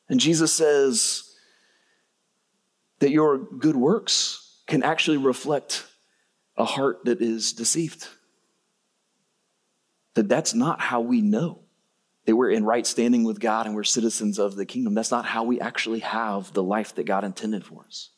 And 0.10 0.20
Jesus 0.20 0.54
says 0.54 1.25
that 3.00 3.12
your 3.12 3.38
good 3.38 3.76
works 3.76 4.62
can 4.68 4.84
actually 4.84 5.18
reflect 5.18 5.86
a 6.58 6.66
heart 6.66 7.06
that 7.06 7.22
is 7.22 7.54
deceived. 7.54 8.08
That 10.14 10.30
that's 10.30 10.54
not 10.54 10.80
how 10.80 11.02
we 11.02 11.22
know 11.22 11.60
that 12.26 12.36
we're 12.36 12.50
in 12.50 12.64
right 12.64 12.88
standing 12.88 13.24
with 13.24 13.40
God 13.40 13.66
and 13.66 13.76
we're 13.76 13.84
citizens 13.84 14.40
of 14.40 14.56
the 14.56 14.66
kingdom. 14.66 14.94
That's 14.94 15.12
not 15.12 15.26
how 15.26 15.44
we 15.44 15.60
actually 15.60 16.00
have 16.00 16.54
the 16.54 16.64
life 16.64 16.96
that 16.96 17.06
God 17.06 17.24
intended 17.24 17.66
for 17.66 17.86
us. 17.86 18.10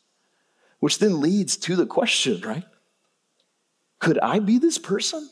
Which 0.80 1.00
then 1.00 1.20
leads 1.20 1.58
to 1.58 1.76
the 1.76 1.86
question, 1.86 2.42
right? 2.42 2.64
Could 4.00 4.20
I 4.20 4.40
be 4.40 4.60
this 4.60 4.78
person? 4.78 5.28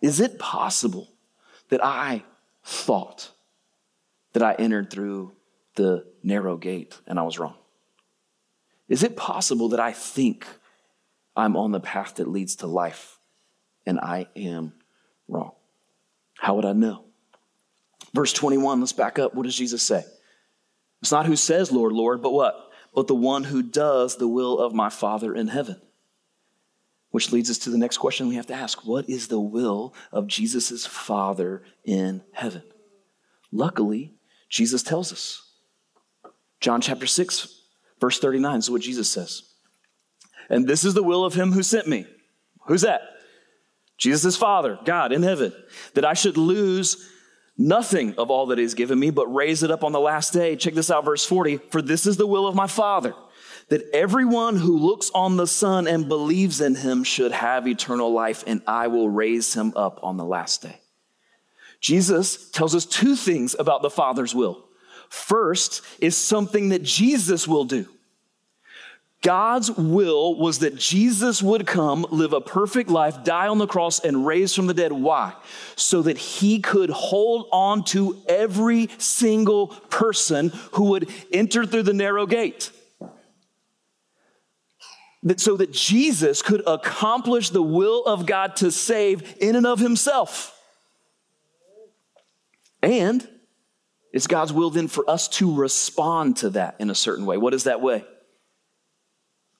Is 0.00 0.20
it 0.20 0.38
possible 0.38 1.08
that 1.70 1.84
I 1.84 2.22
thought 2.64 3.30
that 4.32 4.42
I 4.42 4.54
entered 4.54 4.90
through 4.90 5.32
the 5.78 6.04
narrow 6.22 6.56
gate 6.56 7.00
and 7.06 7.18
I 7.18 7.22
was 7.22 7.38
wrong? 7.38 7.54
Is 8.88 9.02
it 9.02 9.16
possible 9.16 9.70
that 9.70 9.80
I 9.80 9.92
think 9.92 10.46
I'm 11.36 11.56
on 11.56 11.72
the 11.72 11.80
path 11.80 12.16
that 12.16 12.28
leads 12.28 12.56
to 12.56 12.66
life 12.66 13.18
and 13.86 13.98
I 14.00 14.26
am 14.36 14.74
wrong? 15.28 15.52
How 16.38 16.56
would 16.56 16.64
I 16.64 16.72
know? 16.72 17.04
Verse 18.12 18.32
21, 18.32 18.80
let's 18.80 18.92
back 18.92 19.18
up. 19.18 19.34
What 19.34 19.44
does 19.44 19.56
Jesus 19.56 19.82
say? 19.82 20.04
It's 21.00 21.12
not 21.12 21.26
who 21.26 21.36
says, 21.36 21.70
Lord, 21.70 21.92
Lord, 21.92 22.22
but 22.22 22.32
what? 22.32 22.70
But 22.94 23.06
the 23.06 23.14
one 23.14 23.44
who 23.44 23.62
does 23.62 24.16
the 24.16 24.28
will 24.28 24.58
of 24.58 24.74
my 24.74 24.88
Father 24.88 25.34
in 25.34 25.46
heaven. 25.46 25.80
Which 27.10 27.32
leads 27.32 27.50
us 27.50 27.58
to 27.58 27.70
the 27.70 27.78
next 27.78 27.98
question 27.98 28.28
we 28.28 28.34
have 28.34 28.48
to 28.48 28.54
ask 28.54 28.84
What 28.84 29.08
is 29.08 29.28
the 29.28 29.40
will 29.40 29.94
of 30.12 30.26
Jesus' 30.26 30.84
Father 30.84 31.62
in 31.84 32.22
heaven? 32.32 32.62
Luckily, 33.52 34.14
Jesus 34.48 34.82
tells 34.82 35.12
us. 35.12 35.47
John 36.60 36.80
chapter 36.80 37.06
6, 37.06 37.62
verse 38.00 38.18
39 38.18 38.58
is 38.58 38.70
what 38.70 38.82
Jesus 38.82 39.10
says. 39.10 39.42
And 40.50 40.66
this 40.66 40.84
is 40.84 40.94
the 40.94 41.02
will 41.02 41.24
of 41.24 41.34
him 41.34 41.52
who 41.52 41.62
sent 41.62 41.86
me. 41.86 42.06
Who's 42.66 42.82
that? 42.82 43.02
Jesus' 43.98 44.36
Father, 44.36 44.78
God 44.84 45.12
in 45.12 45.22
heaven, 45.22 45.52
that 45.94 46.04
I 46.04 46.14
should 46.14 46.36
lose 46.36 47.10
nothing 47.58 48.14
of 48.16 48.30
all 48.30 48.46
that 48.46 48.58
He's 48.58 48.74
given 48.74 48.98
me, 48.98 49.10
but 49.10 49.26
raise 49.26 49.64
it 49.64 49.70
up 49.70 49.82
on 49.82 49.92
the 49.92 50.00
last 50.00 50.32
day. 50.32 50.54
Check 50.54 50.74
this 50.74 50.90
out, 50.90 51.04
verse 51.04 51.24
40. 51.24 51.56
For 51.70 51.82
this 51.82 52.06
is 52.06 52.16
the 52.16 52.26
will 52.26 52.46
of 52.46 52.54
my 52.54 52.68
Father, 52.68 53.12
that 53.68 53.82
everyone 53.92 54.56
who 54.56 54.78
looks 54.78 55.10
on 55.14 55.36
the 55.36 55.48
Son 55.48 55.88
and 55.88 56.08
believes 56.08 56.60
in 56.60 56.76
Him 56.76 57.02
should 57.02 57.32
have 57.32 57.66
eternal 57.66 58.12
life, 58.12 58.44
and 58.46 58.62
I 58.66 58.86
will 58.86 59.10
raise 59.10 59.52
him 59.52 59.72
up 59.74 59.98
on 60.02 60.16
the 60.16 60.24
last 60.24 60.62
day. 60.62 60.80
Jesus 61.80 62.50
tells 62.50 62.74
us 62.74 62.86
two 62.86 63.16
things 63.16 63.54
about 63.58 63.82
the 63.82 63.90
Father's 63.90 64.34
will. 64.34 64.67
First 65.08 65.82
is 66.00 66.16
something 66.16 66.70
that 66.70 66.82
Jesus 66.82 67.48
will 67.48 67.64
do. 67.64 67.86
God's 69.20 69.70
will 69.72 70.36
was 70.36 70.60
that 70.60 70.76
Jesus 70.76 71.42
would 71.42 71.66
come, 71.66 72.06
live 72.10 72.32
a 72.32 72.40
perfect 72.40 72.88
life, 72.88 73.24
die 73.24 73.48
on 73.48 73.58
the 73.58 73.66
cross, 73.66 73.98
and 73.98 74.24
raise 74.24 74.54
from 74.54 74.68
the 74.68 74.74
dead. 74.74 74.92
Why? 74.92 75.34
So 75.74 76.02
that 76.02 76.18
he 76.18 76.60
could 76.60 76.90
hold 76.90 77.48
on 77.50 77.82
to 77.86 78.22
every 78.28 78.88
single 78.98 79.68
person 79.90 80.52
who 80.72 80.84
would 80.90 81.08
enter 81.32 81.66
through 81.66 81.82
the 81.82 81.92
narrow 81.92 82.26
gate. 82.26 82.70
That 85.24 85.40
so 85.40 85.56
that 85.56 85.72
Jesus 85.72 86.40
could 86.40 86.62
accomplish 86.64 87.50
the 87.50 87.62
will 87.62 88.04
of 88.04 88.24
God 88.24 88.54
to 88.56 88.70
save 88.70 89.36
in 89.40 89.56
and 89.56 89.66
of 89.66 89.80
himself. 89.80 90.56
And 92.84 93.26
it's 94.18 94.26
God's 94.26 94.52
will 94.52 94.68
then 94.68 94.88
for 94.88 95.08
us 95.08 95.28
to 95.28 95.54
respond 95.54 96.36
to 96.38 96.50
that 96.50 96.76
in 96.78 96.90
a 96.90 96.94
certain 96.94 97.24
way. 97.24 97.38
What 97.38 97.54
is 97.54 97.64
that 97.64 97.80
way? 97.80 98.04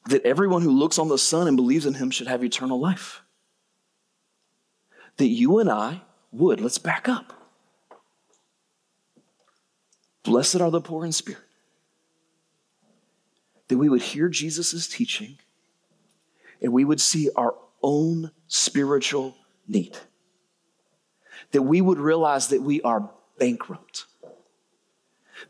that 0.09 0.25
everyone 0.25 0.63
who 0.63 0.71
looks 0.71 0.99
on 0.99 1.09
the 1.09 1.19
Son 1.19 1.47
and 1.47 1.57
believes 1.57 1.87
in 1.87 1.95
him 1.95 2.11
should 2.11 2.27
have 2.27 2.43
eternal 2.43 2.81
life. 2.81 3.23
That 5.17 5.27
you 5.27 5.59
and 5.59 5.71
I 5.71 6.03
would, 6.33 6.61
let's 6.61 6.79
back 6.79 7.09
up. 7.09 7.33
Blessed 10.23 10.61
are 10.61 10.71
the 10.71 10.81
poor 10.81 11.05
in 11.05 11.13
spirit. 11.13 11.43
That 13.69 13.79
we 13.79 13.89
would 13.89 14.03
hear 14.03 14.29
Jesus' 14.29 14.89
teaching 14.89 15.39
and 16.61 16.73
we 16.73 16.85
would 16.85 17.01
see 17.01 17.31
our 17.37 17.55
own 17.83 18.31
spiritual 18.47 19.37
need. 19.67 19.97
That 21.53 21.63
we 21.63 21.81
would 21.81 21.99
realize 21.99 22.49
that 22.49 22.63
we 22.63 22.81
are 22.83 23.11
bankrupt. 23.39 24.07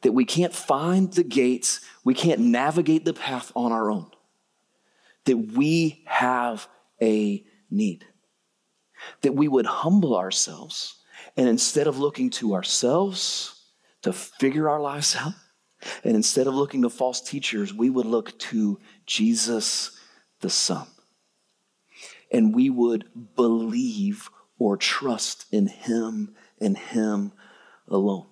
That 0.02 0.12
we 0.12 0.24
can't 0.24 0.54
find 0.54 1.12
the 1.12 1.24
gates, 1.24 1.80
we 2.04 2.14
can't 2.14 2.40
navigate 2.40 3.04
the 3.04 3.14
path 3.14 3.52
on 3.54 3.72
our 3.72 3.90
own 3.90 4.10
that 5.28 5.36
we 5.36 6.02
have 6.06 6.66
a 7.02 7.44
need. 7.70 8.06
That 9.20 9.34
we 9.34 9.46
would 9.46 9.66
humble 9.66 10.16
ourselves 10.16 10.96
and 11.36 11.46
instead 11.46 11.86
of 11.86 11.98
looking 11.98 12.30
to 12.30 12.54
ourselves 12.54 13.62
to 14.02 14.12
figure 14.12 14.70
our 14.70 14.80
lives 14.80 15.14
out, 15.16 15.34
and 16.02 16.16
instead 16.16 16.46
of 16.46 16.54
looking 16.54 16.82
to 16.82 16.88
false 16.88 17.20
teachers, 17.20 17.74
we 17.74 17.90
would 17.90 18.06
look 18.06 18.38
to 18.38 18.80
Jesus 19.04 19.98
the 20.40 20.48
Son. 20.48 20.86
And 22.32 22.54
we 22.54 22.70
would 22.70 23.04
believe 23.36 24.30
or 24.58 24.76
trust 24.76 25.44
in 25.52 25.66
Him 25.66 26.34
and 26.58 26.78
Him 26.78 27.32
alone. 27.86 28.27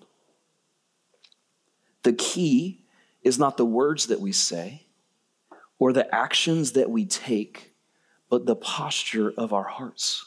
The 2.06 2.12
key 2.12 2.84
is 3.24 3.36
not 3.36 3.56
the 3.56 3.64
words 3.64 4.06
that 4.06 4.20
we 4.20 4.30
say 4.30 4.86
or 5.80 5.92
the 5.92 6.14
actions 6.14 6.74
that 6.74 6.88
we 6.88 7.04
take, 7.04 7.74
but 8.30 8.46
the 8.46 8.54
posture 8.54 9.34
of 9.36 9.52
our 9.52 9.64
hearts. 9.64 10.24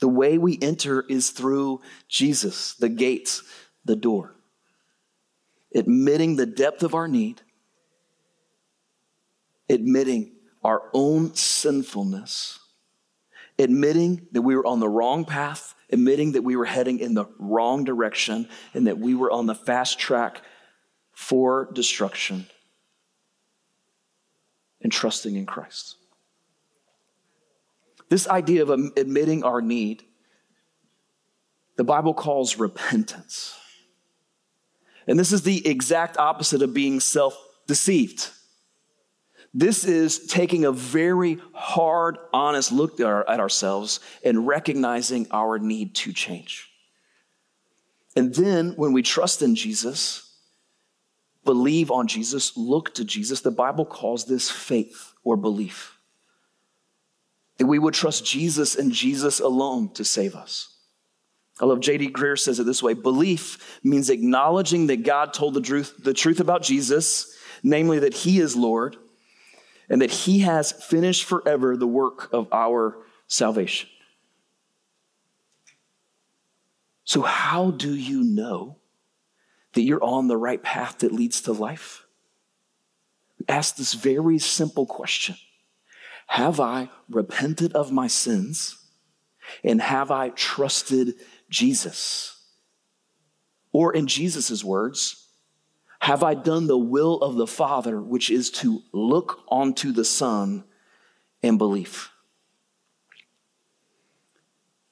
The 0.00 0.08
way 0.08 0.36
we 0.36 0.58
enter 0.60 1.04
is 1.08 1.30
through 1.30 1.80
Jesus, 2.08 2.74
the 2.74 2.88
gates, 2.88 3.44
the 3.84 3.94
door. 3.94 4.34
Admitting 5.72 6.34
the 6.34 6.44
depth 6.44 6.82
of 6.82 6.92
our 6.92 7.06
need, 7.06 7.42
admitting 9.70 10.32
our 10.64 10.90
own 10.92 11.36
sinfulness, 11.36 12.58
admitting 13.60 14.26
that 14.32 14.42
we 14.42 14.56
were 14.56 14.66
on 14.66 14.80
the 14.80 14.88
wrong 14.88 15.24
path, 15.24 15.75
admitting 15.90 16.32
that 16.32 16.42
we 16.42 16.56
were 16.56 16.64
heading 16.64 16.98
in 16.98 17.14
the 17.14 17.26
wrong 17.38 17.84
direction, 17.84 18.48
and 18.74 18.86
that 18.86 18.98
we 18.98 19.14
were 19.14 19.30
on 19.30 19.46
the 19.46 19.54
fast 19.54 19.98
track 19.98 20.42
for 21.12 21.70
destruction, 21.72 22.46
and 24.82 24.92
trusting 24.92 25.36
in 25.36 25.46
Christ. 25.46 25.96
This 28.08 28.28
idea 28.28 28.62
of 28.62 28.70
admitting 28.70 29.42
our 29.42 29.60
need, 29.60 30.04
the 31.76 31.84
Bible 31.84 32.14
calls 32.14 32.58
repentance. 32.58 33.58
And 35.06 35.18
this 35.18 35.32
is 35.32 35.42
the 35.42 35.66
exact 35.66 36.16
opposite 36.16 36.62
of 36.62 36.74
being 36.74 37.00
self 37.00 37.36
deceived. 37.66 38.30
This 39.54 39.84
is 39.84 40.26
taking 40.26 40.64
a 40.64 40.72
very 40.72 41.40
hard, 41.54 42.18
honest 42.32 42.72
look 42.72 43.00
at 43.00 43.40
ourselves 43.40 44.00
and 44.24 44.46
recognizing 44.46 45.26
our 45.30 45.58
need 45.58 45.94
to 45.96 46.12
change. 46.12 46.70
And 48.14 48.34
then 48.34 48.72
when 48.76 48.92
we 48.92 49.02
trust 49.02 49.42
in 49.42 49.54
Jesus, 49.54 50.34
believe 51.44 51.90
on 51.90 52.06
Jesus, 52.06 52.56
look 52.56 52.94
to 52.94 53.04
Jesus, 53.04 53.40
the 53.40 53.50
Bible 53.50 53.84
calls 53.84 54.24
this 54.24 54.50
faith 54.50 55.12
or 55.22 55.36
belief. 55.36 55.98
That 57.58 57.66
we 57.66 57.78
would 57.78 57.94
trust 57.94 58.26
Jesus 58.26 58.76
and 58.76 58.92
Jesus 58.92 59.40
alone 59.40 59.90
to 59.94 60.04
save 60.04 60.34
us. 60.34 60.74
I 61.58 61.64
love 61.64 61.80
J.D. 61.80 62.10
Greear 62.10 62.38
says 62.38 62.60
it 62.60 62.64
this 62.64 62.82
way 62.82 62.92
belief 62.92 63.80
means 63.82 64.10
acknowledging 64.10 64.88
that 64.88 65.04
God 65.04 65.32
told 65.32 65.54
the 65.54 65.62
truth, 65.62 65.94
the 65.98 66.12
truth 66.12 66.40
about 66.40 66.62
Jesus, 66.62 67.34
namely 67.62 68.00
that 68.00 68.12
he 68.12 68.40
is 68.40 68.54
Lord 68.54 68.96
and 69.88 70.02
that 70.02 70.10
he 70.10 70.40
has 70.40 70.72
finished 70.72 71.24
forever 71.24 71.76
the 71.76 71.86
work 71.86 72.28
of 72.32 72.48
our 72.52 72.98
salvation. 73.26 73.88
So, 77.04 77.22
how 77.22 77.70
do 77.70 77.94
you 77.94 78.24
know 78.24 78.78
that 79.74 79.82
you're 79.82 80.02
on 80.02 80.26
the 80.26 80.36
right 80.36 80.62
path 80.62 80.98
that 80.98 81.12
leads 81.12 81.42
to 81.42 81.52
life? 81.52 82.04
Ask 83.48 83.76
this 83.76 83.94
very 83.94 84.38
simple 84.38 84.86
question 84.86 85.36
have 86.26 86.58
I 86.58 86.90
repented 87.08 87.72
of 87.74 87.92
my 87.92 88.08
sins? 88.08 88.82
And 89.62 89.80
have 89.80 90.10
I 90.10 90.30
trusted 90.30 91.14
Jesus? 91.48 92.32
Or, 93.72 93.94
in 93.94 94.08
Jesus' 94.08 94.64
words, 94.64 95.25
have 96.06 96.22
I 96.22 96.34
done 96.34 96.68
the 96.68 96.78
will 96.78 97.16
of 97.16 97.34
the 97.34 97.48
Father, 97.48 98.00
which 98.00 98.30
is 98.30 98.52
to 98.52 98.80
look 98.92 99.40
onto 99.48 99.90
the 99.90 100.04
Son 100.04 100.62
and 101.42 101.58
believe? 101.58 102.10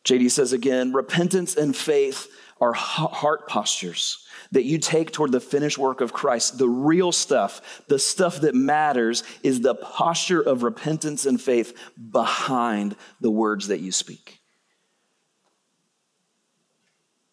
JD 0.05 0.33
says 0.33 0.53
again 0.53 0.93
repentance 0.93 1.55
and 1.55 1.77
faith 1.77 2.27
are 2.61 2.73
heart 2.73 3.49
postures 3.49 4.27
that 4.51 4.65
you 4.65 4.79
take 4.79 5.13
toward 5.13 5.31
the 5.31 5.39
finished 5.39 5.79
work 5.79 6.01
of 6.01 6.13
Christ, 6.13 6.59
the 6.59 6.69
real 6.69 7.13
stuff, 7.13 7.85
the 7.87 8.01
stuff 8.01 8.41
that 8.41 8.57
matters, 8.57 9.23
is 9.45 9.61
the 9.61 9.77
posture 9.77 10.43
of 10.43 10.65
repentance 10.65 11.27
and 11.27 11.41
faith 11.41 11.79
behind 12.11 12.97
the 13.21 13.31
words 13.31 13.69
that 13.69 13.79
you 13.79 13.93
speak. 13.93 14.41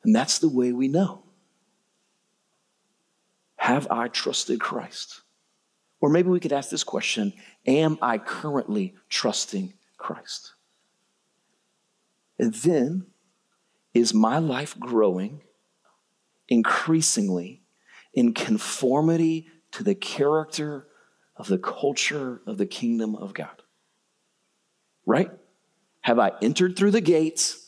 And 0.03 0.15
that's 0.15 0.37
the 0.37 0.49
way 0.49 0.71
we 0.71 0.87
know. 0.87 1.20
Have 3.61 3.85
I 3.91 4.07
trusted 4.07 4.59
Christ? 4.59 5.21
Or 5.99 6.09
maybe 6.09 6.29
we 6.29 6.39
could 6.39 6.51
ask 6.51 6.71
this 6.71 6.83
question 6.83 7.31
Am 7.67 7.99
I 8.01 8.17
currently 8.17 8.95
trusting 9.07 9.73
Christ? 9.99 10.53
And 12.39 12.55
then, 12.55 13.05
is 13.93 14.15
my 14.15 14.39
life 14.39 14.79
growing 14.79 15.41
increasingly 16.47 17.61
in 18.15 18.33
conformity 18.33 19.45
to 19.73 19.83
the 19.83 19.93
character 19.93 20.87
of 21.35 21.47
the 21.47 21.59
culture 21.59 22.41
of 22.47 22.57
the 22.57 22.65
kingdom 22.65 23.15
of 23.15 23.35
God. 23.35 23.61
Right? 25.05 25.29
Have 26.01 26.17
I 26.17 26.31
entered 26.41 26.75
through 26.75 26.91
the 26.91 27.01
gates 27.01 27.63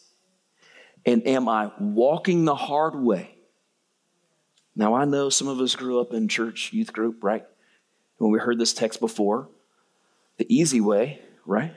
and 1.06 1.28
am 1.28 1.48
I 1.48 1.72
walking 1.80 2.46
the 2.46 2.56
hard 2.56 2.96
way? 2.96 3.38
Now, 4.76 4.96
I 4.96 5.06
know 5.06 5.30
some 5.30 5.48
of 5.48 5.60
us 5.60 5.76
grew 5.76 6.00
up 6.00 6.14
in 6.14 6.28
church 6.28 6.74
youth 6.74 6.94
group, 6.94 7.24
right? 7.24 7.46
When 8.18 8.32
we 8.32 8.40
heard 8.40 8.60
this 8.60 8.74
text 8.74 9.00
before, 9.00 9.50
the 10.38 10.54
easy 10.54 10.82
way, 10.82 11.22
right, 11.46 11.74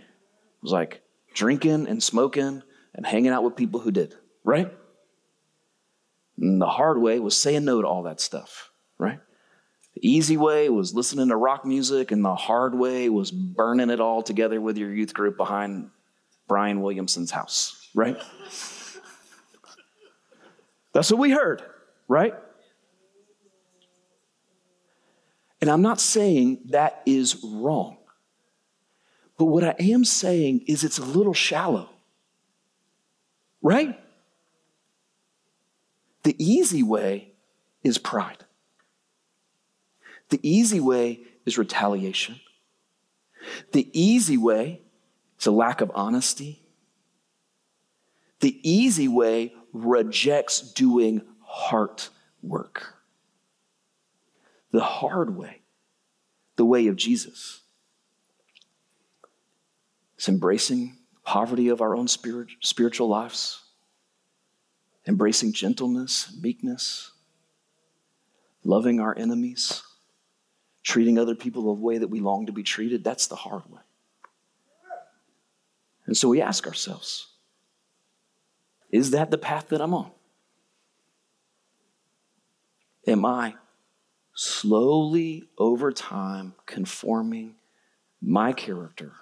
was 0.63 0.73
like 0.73 1.03
drinking 1.35 1.87
and 1.89 2.03
smoking 2.03 2.63
and 2.95 3.07
hanging 3.07 3.33
out 3.33 3.45
with 3.45 3.57
people 3.57 3.81
who 3.81 3.91
did, 3.91 4.15
right? 4.45 4.73
And 6.39 6.61
the 6.61 6.67
hard 6.67 6.99
way 6.99 7.19
was 7.19 7.37
saying 7.37 7.65
no 7.65 7.83
to 7.83 7.87
all 7.89 8.05
that 8.05 8.21
stuff, 8.21 8.71
right? 8.99 9.21
The 9.95 10.09
easy 10.09 10.37
way 10.37 10.69
was 10.69 10.95
listening 10.95 11.29
to 11.29 11.37
rock 11.37 11.65
music, 11.65 12.13
and 12.13 12.25
the 12.25 12.35
hard 12.35 12.75
way 12.75 13.09
was 13.09 13.31
burning 13.31 13.91
it 13.91 14.01
all 14.01 14.23
together 14.23 14.61
with 14.61 14.77
your 14.79 14.93
youth 14.93 15.15
group 15.15 15.37
behind 15.37 15.91
Brian 16.49 16.81
Williamson's 16.81 17.31
house, 17.31 17.89
right? 17.95 18.17
That's 20.93 21.11
what 21.11 21.19
we 21.19 21.31
heard, 21.31 21.63
right? 22.09 22.35
And 25.67 25.73
I'm 25.73 25.83
not 25.83 26.01
saying 26.01 26.61
that 26.67 27.03
is 27.07 27.43
wrong. 27.43 27.97
But 29.37 29.47
what 29.47 29.65
I 29.65 29.75
am 29.81 30.05
saying 30.05 30.61
is 30.69 30.85
it's 30.85 30.99
a 30.99 31.05
little 31.05 31.35
shallow, 31.35 31.89
right? 33.61 33.99
The 36.23 36.37
easy 36.39 36.85
way 36.85 37.33
is 37.83 37.99
pride. 37.99 38.45
The 40.29 40.39
easy 40.49 40.79
way 40.79 41.23
is 41.45 41.59
retaliation. 41.59 42.39
The 43.73 43.91
easy 43.93 44.37
way 44.37 44.83
is 45.41 45.47
a 45.47 45.51
lack 45.51 45.81
of 45.81 45.91
honesty. 45.97 46.63
The 48.39 48.57
easy 48.63 49.09
way 49.09 49.53
rejects 49.73 50.61
doing 50.61 51.23
heart 51.43 52.11
work. 52.41 52.96
The 54.73 54.83
hard 54.83 55.37
way, 55.37 55.63
the 56.57 56.65
way 56.65 56.87
of 56.89 56.97
Jesus, 56.97 57.61
It's 60.17 60.29
embracing 60.29 60.97
poverty 61.25 61.69
of 61.69 61.81
our 61.81 61.95
own 61.95 62.09
spirit, 62.09 62.49
spiritual 62.61 63.09
lives 63.09 63.67
embracing 65.07 65.53
gentleness 65.53 66.37
meekness, 66.41 67.13
loving 68.65 69.01
our 69.01 69.17
enemies, 69.17 69.83
treating 70.83 71.19
other 71.19 71.35
people 71.35 71.63
the 71.63 71.81
way 71.81 71.99
that 71.99 72.09
we 72.09 72.21
long 72.21 72.47
to 72.47 72.53
be 72.53 72.63
treated, 72.63 73.05
that's 73.05 73.29
the 73.29 73.37
hard 73.37 73.63
way. 73.71 73.81
And 76.07 76.17
so 76.17 76.29
we 76.29 76.41
ask 76.41 76.67
ourselves 76.67 77.29
is 78.91 79.11
that 79.11 79.31
the 79.31 79.39
path 79.39 79.69
that 79.69 79.81
I'm 79.81 79.93
on? 79.93 80.11
Am 83.07 83.25
I 83.25 83.55
slowly 84.37 85.49
over 85.59 85.91
time 85.91 86.55
conforming 86.67 87.57
my 88.23 88.53
character 88.53 89.13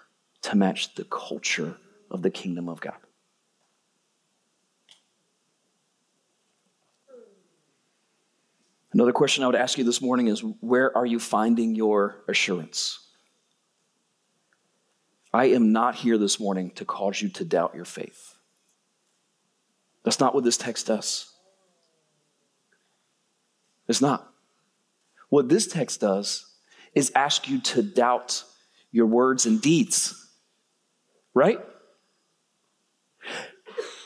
to 0.42 0.56
match 0.56 0.94
the 0.96 1.04
culture 1.04 1.76
of 2.10 2.20
the 2.20 2.30
kingdom 2.30 2.68
of 2.68 2.80
God? 2.80 2.96
Another 8.92 9.12
question 9.12 9.42
I 9.42 9.46
would 9.46 9.56
ask 9.56 9.78
you 9.78 9.84
this 9.84 10.02
morning 10.02 10.28
is 10.28 10.40
where 10.60 10.96
are 10.96 11.06
you 11.06 11.18
finding 11.18 11.74
your 11.74 12.22
assurance? 12.28 13.00
I 15.32 15.46
am 15.46 15.72
not 15.72 15.96
here 15.96 16.18
this 16.18 16.38
morning 16.38 16.70
to 16.72 16.84
cause 16.84 17.20
you 17.20 17.28
to 17.30 17.44
doubt 17.44 17.74
your 17.74 17.84
faith. 17.84 18.34
That's 20.04 20.20
not 20.20 20.34
what 20.34 20.44
this 20.44 20.56
text 20.56 20.86
does. 20.86 21.32
It's 23.88 24.00
not. 24.00 24.33
What 25.28 25.48
this 25.48 25.66
text 25.66 26.00
does 26.00 26.46
is 26.94 27.12
ask 27.14 27.48
you 27.48 27.60
to 27.60 27.82
doubt 27.82 28.44
your 28.90 29.06
words 29.06 29.46
and 29.46 29.60
deeds. 29.60 30.20
Right? 31.34 31.58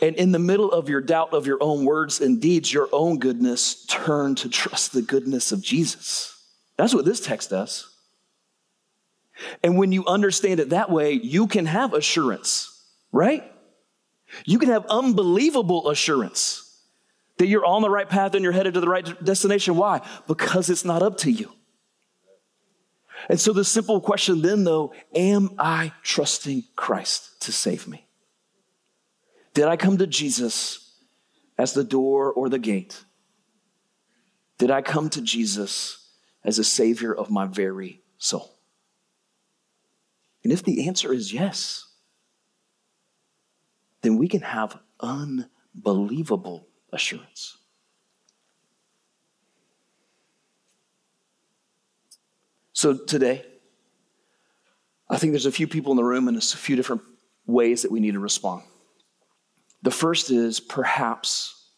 And 0.00 0.16
in 0.16 0.32
the 0.32 0.38
middle 0.38 0.70
of 0.70 0.88
your 0.88 1.00
doubt 1.00 1.34
of 1.34 1.46
your 1.46 1.58
own 1.60 1.84
words 1.84 2.20
and 2.20 2.40
deeds, 2.40 2.72
your 2.72 2.88
own 2.92 3.18
goodness, 3.18 3.84
turn 3.86 4.34
to 4.36 4.48
trust 4.48 4.92
the 4.92 5.02
goodness 5.02 5.52
of 5.52 5.60
Jesus. 5.60 6.34
That's 6.76 6.94
what 6.94 7.04
this 7.04 7.20
text 7.20 7.50
does. 7.50 7.92
And 9.62 9.76
when 9.76 9.92
you 9.92 10.06
understand 10.06 10.60
it 10.60 10.70
that 10.70 10.90
way, 10.90 11.12
you 11.12 11.46
can 11.46 11.66
have 11.66 11.94
assurance, 11.94 12.82
right? 13.12 13.44
You 14.44 14.58
can 14.58 14.68
have 14.70 14.86
unbelievable 14.86 15.90
assurance 15.90 16.67
that 17.38 17.46
you're 17.46 17.64
on 17.64 17.82
the 17.82 17.90
right 17.90 18.08
path 18.08 18.34
and 18.34 18.42
you're 18.42 18.52
headed 18.52 18.74
to 18.74 18.80
the 18.80 18.88
right 18.88 19.24
destination. 19.24 19.76
Why? 19.76 20.00
Because 20.26 20.70
it's 20.70 20.84
not 20.84 21.02
up 21.02 21.18
to 21.18 21.30
you. 21.30 21.52
And 23.28 23.40
so 23.40 23.52
the 23.52 23.64
simple 23.64 24.00
question 24.00 24.42
then, 24.42 24.64
though, 24.64 24.92
am 25.14 25.50
I 25.58 25.92
trusting 26.02 26.64
Christ 26.76 27.42
to 27.42 27.52
save 27.52 27.88
me? 27.88 28.06
Did 29.54 29.64
I 29.64 29.76
come 29.76 29.98
to 29.98 30.06
Jesus 30.06 30.94
as 31.56 31.72
the 31.72 31.82
door 31.82 32.32
or 32.32 32.48
the 32.48 32.58
gate? 32.58 33.04
Did 34.58 34.70
I 34.70 34.82
come 34.82 35.10
to 35.10 35.20
Jesus 35.20 36.10
as 36.44 36.58
a 36.58 36.64
savior 36.64 37.14
of 37.14 37.30
my 37.30 37.46
very 37.46 38.02
soul? 38.18 38.54
And 40.44 40.52
if 40.52 40.62
the 40.62 40.86
answer 40.86 41.12
is 41.12 41.32
yes, 41.32 41.86
then 44.02 44.16
we 44.16 44.28
can 44.28 44.42
have 44.42 44.78
unbelievable 45.00 46.67
assurance. 46.92 47.56
So 52.72 52.94
today, 52.96 53.44
I 55.10 55.16
think 55.16 55.32
there's 55.32 55.46
a 55.46 55.52
few 55.52 55.66
people 55.66 55.92
in 55.92 55.96
the 55.96 56.04
room 56.04 56.28
and 56.28 56.36
a 56.36 56.40
few 56.40 56.76
different 56.76 57.02
ways 57.46 57.82
that 57.82 57.90
we 57.90 57.98
need 57.98 58.12
to 58.12 58.20
respond. 58.20 58.62
The 59.82 59.90
first 59.90 60.30
is 60.30 60.60
perhaps 60.60 61.70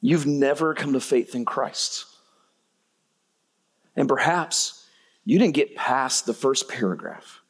you've 0.00 0.26
never 0.26 0.74
come 0.74 0.92
to 0.94 1.00
faith 1.00 1.34
in 1.34 1.44
Christ. 1.44 2.06
And 3.94 4.08
perhaps 4.08 4.86
you 5.24 5.38
didn't 5.38 5.54
get 5.54 5.76
past 5.76 6.26
the 6.26 6.34
first 6.34 6.68
paragraph. 6.68 7.40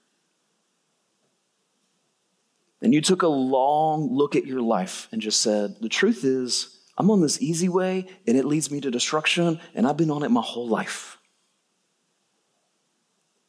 And 2.82 2.92
you 2.92 3.00
took 3.00 3.22
a 3.22 3.28
long 3.28 4.12
look 4.12 4.36
at 4.36 4.46
your 4.46 4.60
life 4.60 5.08
and 5.10 5.20
just 5.20 5.40
said, 5.40 5.76
The 5.80 5.88
truth 5.88 6.24
is, 6.24 6.78
I'm 6.98 7.10
on 7.10 7.20
this 7.20 7.40
easy 7.40 7.68
way 7.68 8.06
and 8.26 8.36
it 8.36 8.44
leads 8.44 8.70
me 8.70 8.80
to 8.80 8.90
destruction, 8.90 9.60
and 9.74 9.86
I've 9.86 9.96
been 9.96 10.10
on 10.10 10.22
it 10.22 10.30
my 10.30 10.42
whole 10.42 10.68
life. 10.68 11.18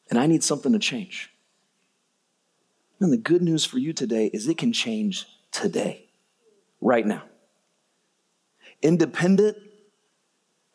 And 0.09 0.17
I 0.17 0.25
need 0.25 0.43
something 0.43 0.71
to 0.71 0.79
change. 0.79 1.29
And 2.99 3.11
the 3.11 3.17
good 3.17 3.41
news 3.41 3.65
for 3.65 3.77
you 3.77 3.93
today 3.93 4.27
is 4.33 4.47
it 4.47 4.57
can 4.57 4.73
change 4.73 5.25
today, 5.51 6.07
right 6.81 7.05
now. 7.05 7.23
Independent 8.81 9.57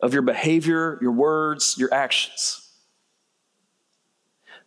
of 0.01 0.13
your 0.13 0.23
behavior, 0.23 0.99
your 1.01 1.13
words, 1.13 1.77
your 1.79 1.93
actions. 1.93 2.69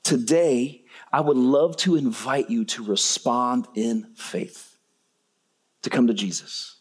Today, 0.04 0.85
I 1.15 1.21
would 1.21 1.38
love 1.38 1.78
to 1.78 1.95
invite 1.95 2.49
you 2.49 2.65
to 2.65 2.84
respond 2.84 3.69
in 3.73 4.04
faith, 4.17 4.75
to 5.84 5.89
come 5.89 6.08
to 6.08 6.13
Jesus 6.13 6.75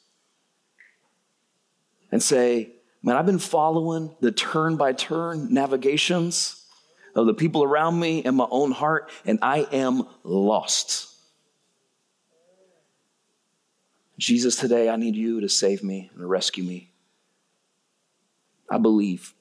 and 2.11 2.21
say, 2.21 2.73
Man, 3.01 3.15
I've 3.15 3.27
been 3.27 3.39
following 3.39 4.17
the 4.19 4.33
turn 4.33 4.75
by 4.75 4.93
turn 4.93 5.55
navigations 5.55 6.67
of 7.15 7.27
the 7.27 7.35
people 7.35 7.63
around 7.63 8.01
me 8.01 8.25
and 8.25 8.37
my 8.37 8.49
own 8.51 8.73
heart, 8.73 9.09
and 9.25 9.39
I 9.41 9.69
am 9.71 10.03
lost. 10.25 11.15
Jesus, 14.19 14.57
today 14.57 14.91
I 14.91 14.97
need 14.97 15.15
you 15.15 15.43
to 15.43 15.49
save 15.49 15.85
me 15.85 16.11
and 16.13 16.29
rescue 16.29 16.65
me. 16.65 16.91
I 18.69 18.79
believe 18.79 19.33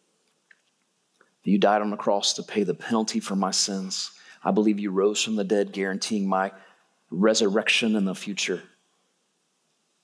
that 1.44 1.50
you 1.50 1.58
died 1.58 1.82
on 1.82 1.90
the 1.90 1.98
cross 1.98 2.34
to 2.34 2.44
pay 2.44 2.62
the 2.62 2.76
penalty 2.76 3.20
for 3.20 3.36
my 3.36 3.50
sins. 3.50 4.12
I 4.44 4.52
believe 4.52 4.80
you 4.80 4.92
rose 4.92 5.24
from 5.24 5.36
the 5.36 5.44
dead, 5.44 5.72
guaranteeing 5.72 6.28
my 6.28 6.52
resurrection 7.10 7.96
in 7.96 8.06
the 8.06 8.16
future. 8.16 8.62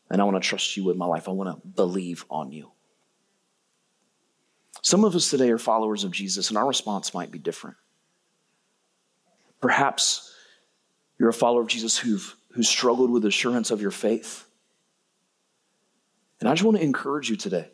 And 0.10 0.22
I 0.22 0.24
want 0.24 0.42
to 0.42 0.48
trust 0.48 0.76
you 0.78 0.84
with 0.84 0.98
my 0.98 1.06
life. 1.06 1.28
I 1.28 1.32
want 1.32 1.62
to 1.62 1.68
believe 1.68 2.26
on 2.30 2.52
you. 2.52 2.72
Some 4.82 5.04
of 5.04 5.16
us 5.16 5.30
today 5.30 5.52
are 5.52 5.58
followers 5.58 6.04
of 6.04 6.12
Jesus, 6.12 6.50
and 6.50 6.58
our 6.58 6.68
response 6.68 7.14
might 7.14 7.32
be 7.32 7.40
different. 7.40 7.78
Perhaps 9.60 10.34
you're 11.20 11.30
a 11.30 11.34
follower 11.34 11.62
of 11.62 11.68
Jesus 11.68 11.98
who've, 11.98 12.36
who 12.52 12.64
struggled 12.64 13.12
with 13.12 13.26
assurance 13.26 13.72
of 13.72 13.82
your 13.82 13.92
faith. 13.92 14.46
And 16.40 16.48
I 16.48 16.54
just 16.54 16.64
want 16.64 16.78
to 16.78 16.84
encourage 16.84 17.30
you 17.30 17.36
today. 17.36 17.70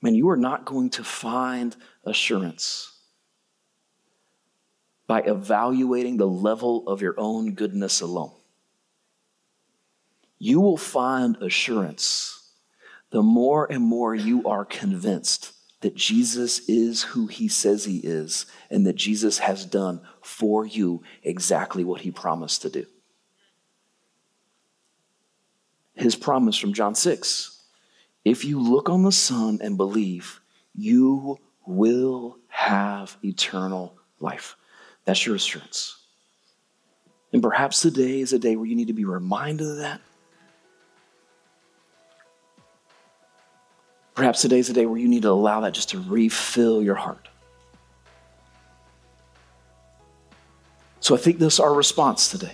Man, 0.00 0.14
you 0.14 0.30
are 0.30 0.36
not 0.36 0.64
going 0.64 0.90
to 0.90 1.04
find 1.04 1.76
assurance 2.04 2.91
by 5.12 5.20
evaluating 5.20 6.16
the 6.16 6.26
level 6.26 6.88
of 6.88 7.02
your 7.02 7.14
own 7.18 7.52
goodness 7.52 8.00
alone. 8.00 8.32
You 10.38 10.58
will 10.58 10.78
find 10.78 11.36
assurance 11.42 12.54
the 13.10 13.22
more 13.22 13.70
and 13.70 13.84
more 13.84 14.14
you 14.14 14.48
are 14.48 14.64
convinced 14.64 15.52
that 15.82 15.94
Jesus 15.94 16.66
is 16.66 17.02
who 17.02 17.26
he 17.26 17.46
says 17.46 17.84
he 17.84 17.98
is 17.98 18.46
and 18.70 18.86
that 18.86 18.96
Jesus 18.96 19.36
has 19.40 19.66
done 19.66 20.00
for 20.22 20.64
you 20.64 21.02
exactly 21.22 21.84
what 21.84 22.00
he 22.00 22.10
promised 22.10 22.62
to 22.62 22.70
do. 22.70 22.86
His 25.92 26.16
promise 26.16 26.56
from 26.56 26.72
John 26.72 26.94
6 26.94 27.60
if 28.24 28.46
you 28.46 28.58
look 28.58 28.88
on 28.88 29.02
the 29.02 29.12
Son 29.12 29.58
and 29.62 29.76
believe, 29.76 30.40
you 30.74 31.38
will 31.66 32.38
have 32.48 33.18
eternal 33.22 33.98
life. 34.18 34.56
That's 35.04 35.24
your 35.26 35.34
assurance. 35.34 35.96
And 37.32 37.42
perhaps 37.42 37.80
today 37.80 38.20
is 38.20 38.32
a 38.32 38.38
day 38.38 38.56
where 38.56 38.66
you 38.66 38.76
need 38.76 38.88
to 38.88 38.92
be 38.92 39.04
reminded 39.04 39.66
of 39.66 39.76
that 39.78 40.00
Perhaps 44.14 44.42
today's 44.42 44.68
a 44.68 44.72
day 44.72 44.86
where 44.86 44.98
you 44.98 45.08
need 45.08 45.22
to 45.22 45.30
allow 45.30 45.60
that 45.60 45.72
just 45.72 45.90
to 45.90 46.00
refill 46.00 46.82
your 46.82 46.94
heart. 46.94 47.28
So 51.00 51.14
I 51.14 51.18
think 51.18 51.38
this 51.38 51.54
is 51.54 51.60
our 51.60 51.74
response 51.74 52.28
today. 52.28 52.52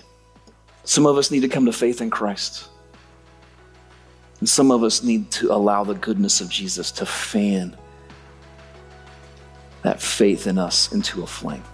Some 0.85 1.05
of 1.05 1.19
us 1.19 1.31
need 1.31 1.41
to 1.41 1.49
come 1.49 1.67
to 1.67 1.73
faith 1.73 2.01
in 2.01 2.11
Christ. 2.11 2.69
And 4.39 4.49
some 4.49 4.71
of 4.71 4.85
us 4.85 5.03
need 5.03 5.31
to 5.33 5.53
allow 5.53 5.85
the 5.85 5.95
goodness 5.95 6.41
of 6.41 6.49
Jesus 6.49 6.93
to 6.93 7.05
fan 7.05 7.77
that 9.83 10.01
faith 10.01 10.47
in 10.47 10.59
us 10.59 10.93
into 10.93 11.23
a 11.23 11.27
flame. 11.27 11.65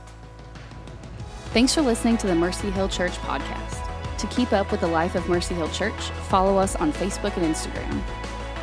Thanks 1.55 1.73
for 1.73 1.83
listening 1.83 2.17
to 2.17 2.27
the 2.27 2.35
Mercy 2.35 2.69
Hill 2.69 2.89
Church 2.89 3.13
podcast. 3.19 4.19
To 4.19 4.27
keep 4.27 4.53
up 4.53 4.73
with 4.73 4.81
the 4.81 4.89
life 4.89 5.15
of 5.15 5.29
Mercy 5.29 5.55
Hill 5.55 5.69
Church, 5.69 6.11
follow 6.29 6.59
us 6.59 6.75
on 6.75 6.93
Facebook 6.93 7.37
and 7.37 7.47
Instagram. 7.47 8.03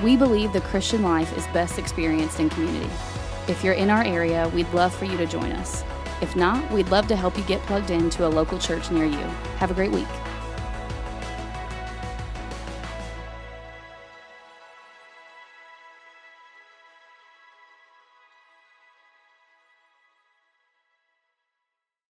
We 0.04 0.18
believe 0.18 0.52
the 0.52 0.60
Christian 0.60 1.02
life 1.02 1.38
is 1.38 1.48
best 1.54 1.80
experienced 1.80 2.42
in 2.42 2.50
community. 2.50 2.92
If 3.48 3.64
you're 3.64 3.76
in 3.76 3.90
our 3.90 4.04
area, 4.04 4.50
we'd 4.50 4.70
love 4.74 4.94
for 4.94 5.06
you 5.06 5.16
to 5.16 5.26
join 5.26 5.54
us. 5.54 5.86
If 6.20 6.36
not, 6.36 6.70
we'd 6.70 6.90
love 6.90 7.08
to 7.08 7.16
help 7.16 7.38
you 7.38 7.46
get 7.46 7.62
plugged 7.62 7.92
into 7.92 8.28
a 8.28 8.30
local 8.30 8.60
church 8.60 8.92
near 8.92 9.06
you. 9.06 9.24
Have 9.56 9.72
a 9.72 9.74
great 9.74 9.94
week. 9.94 10.10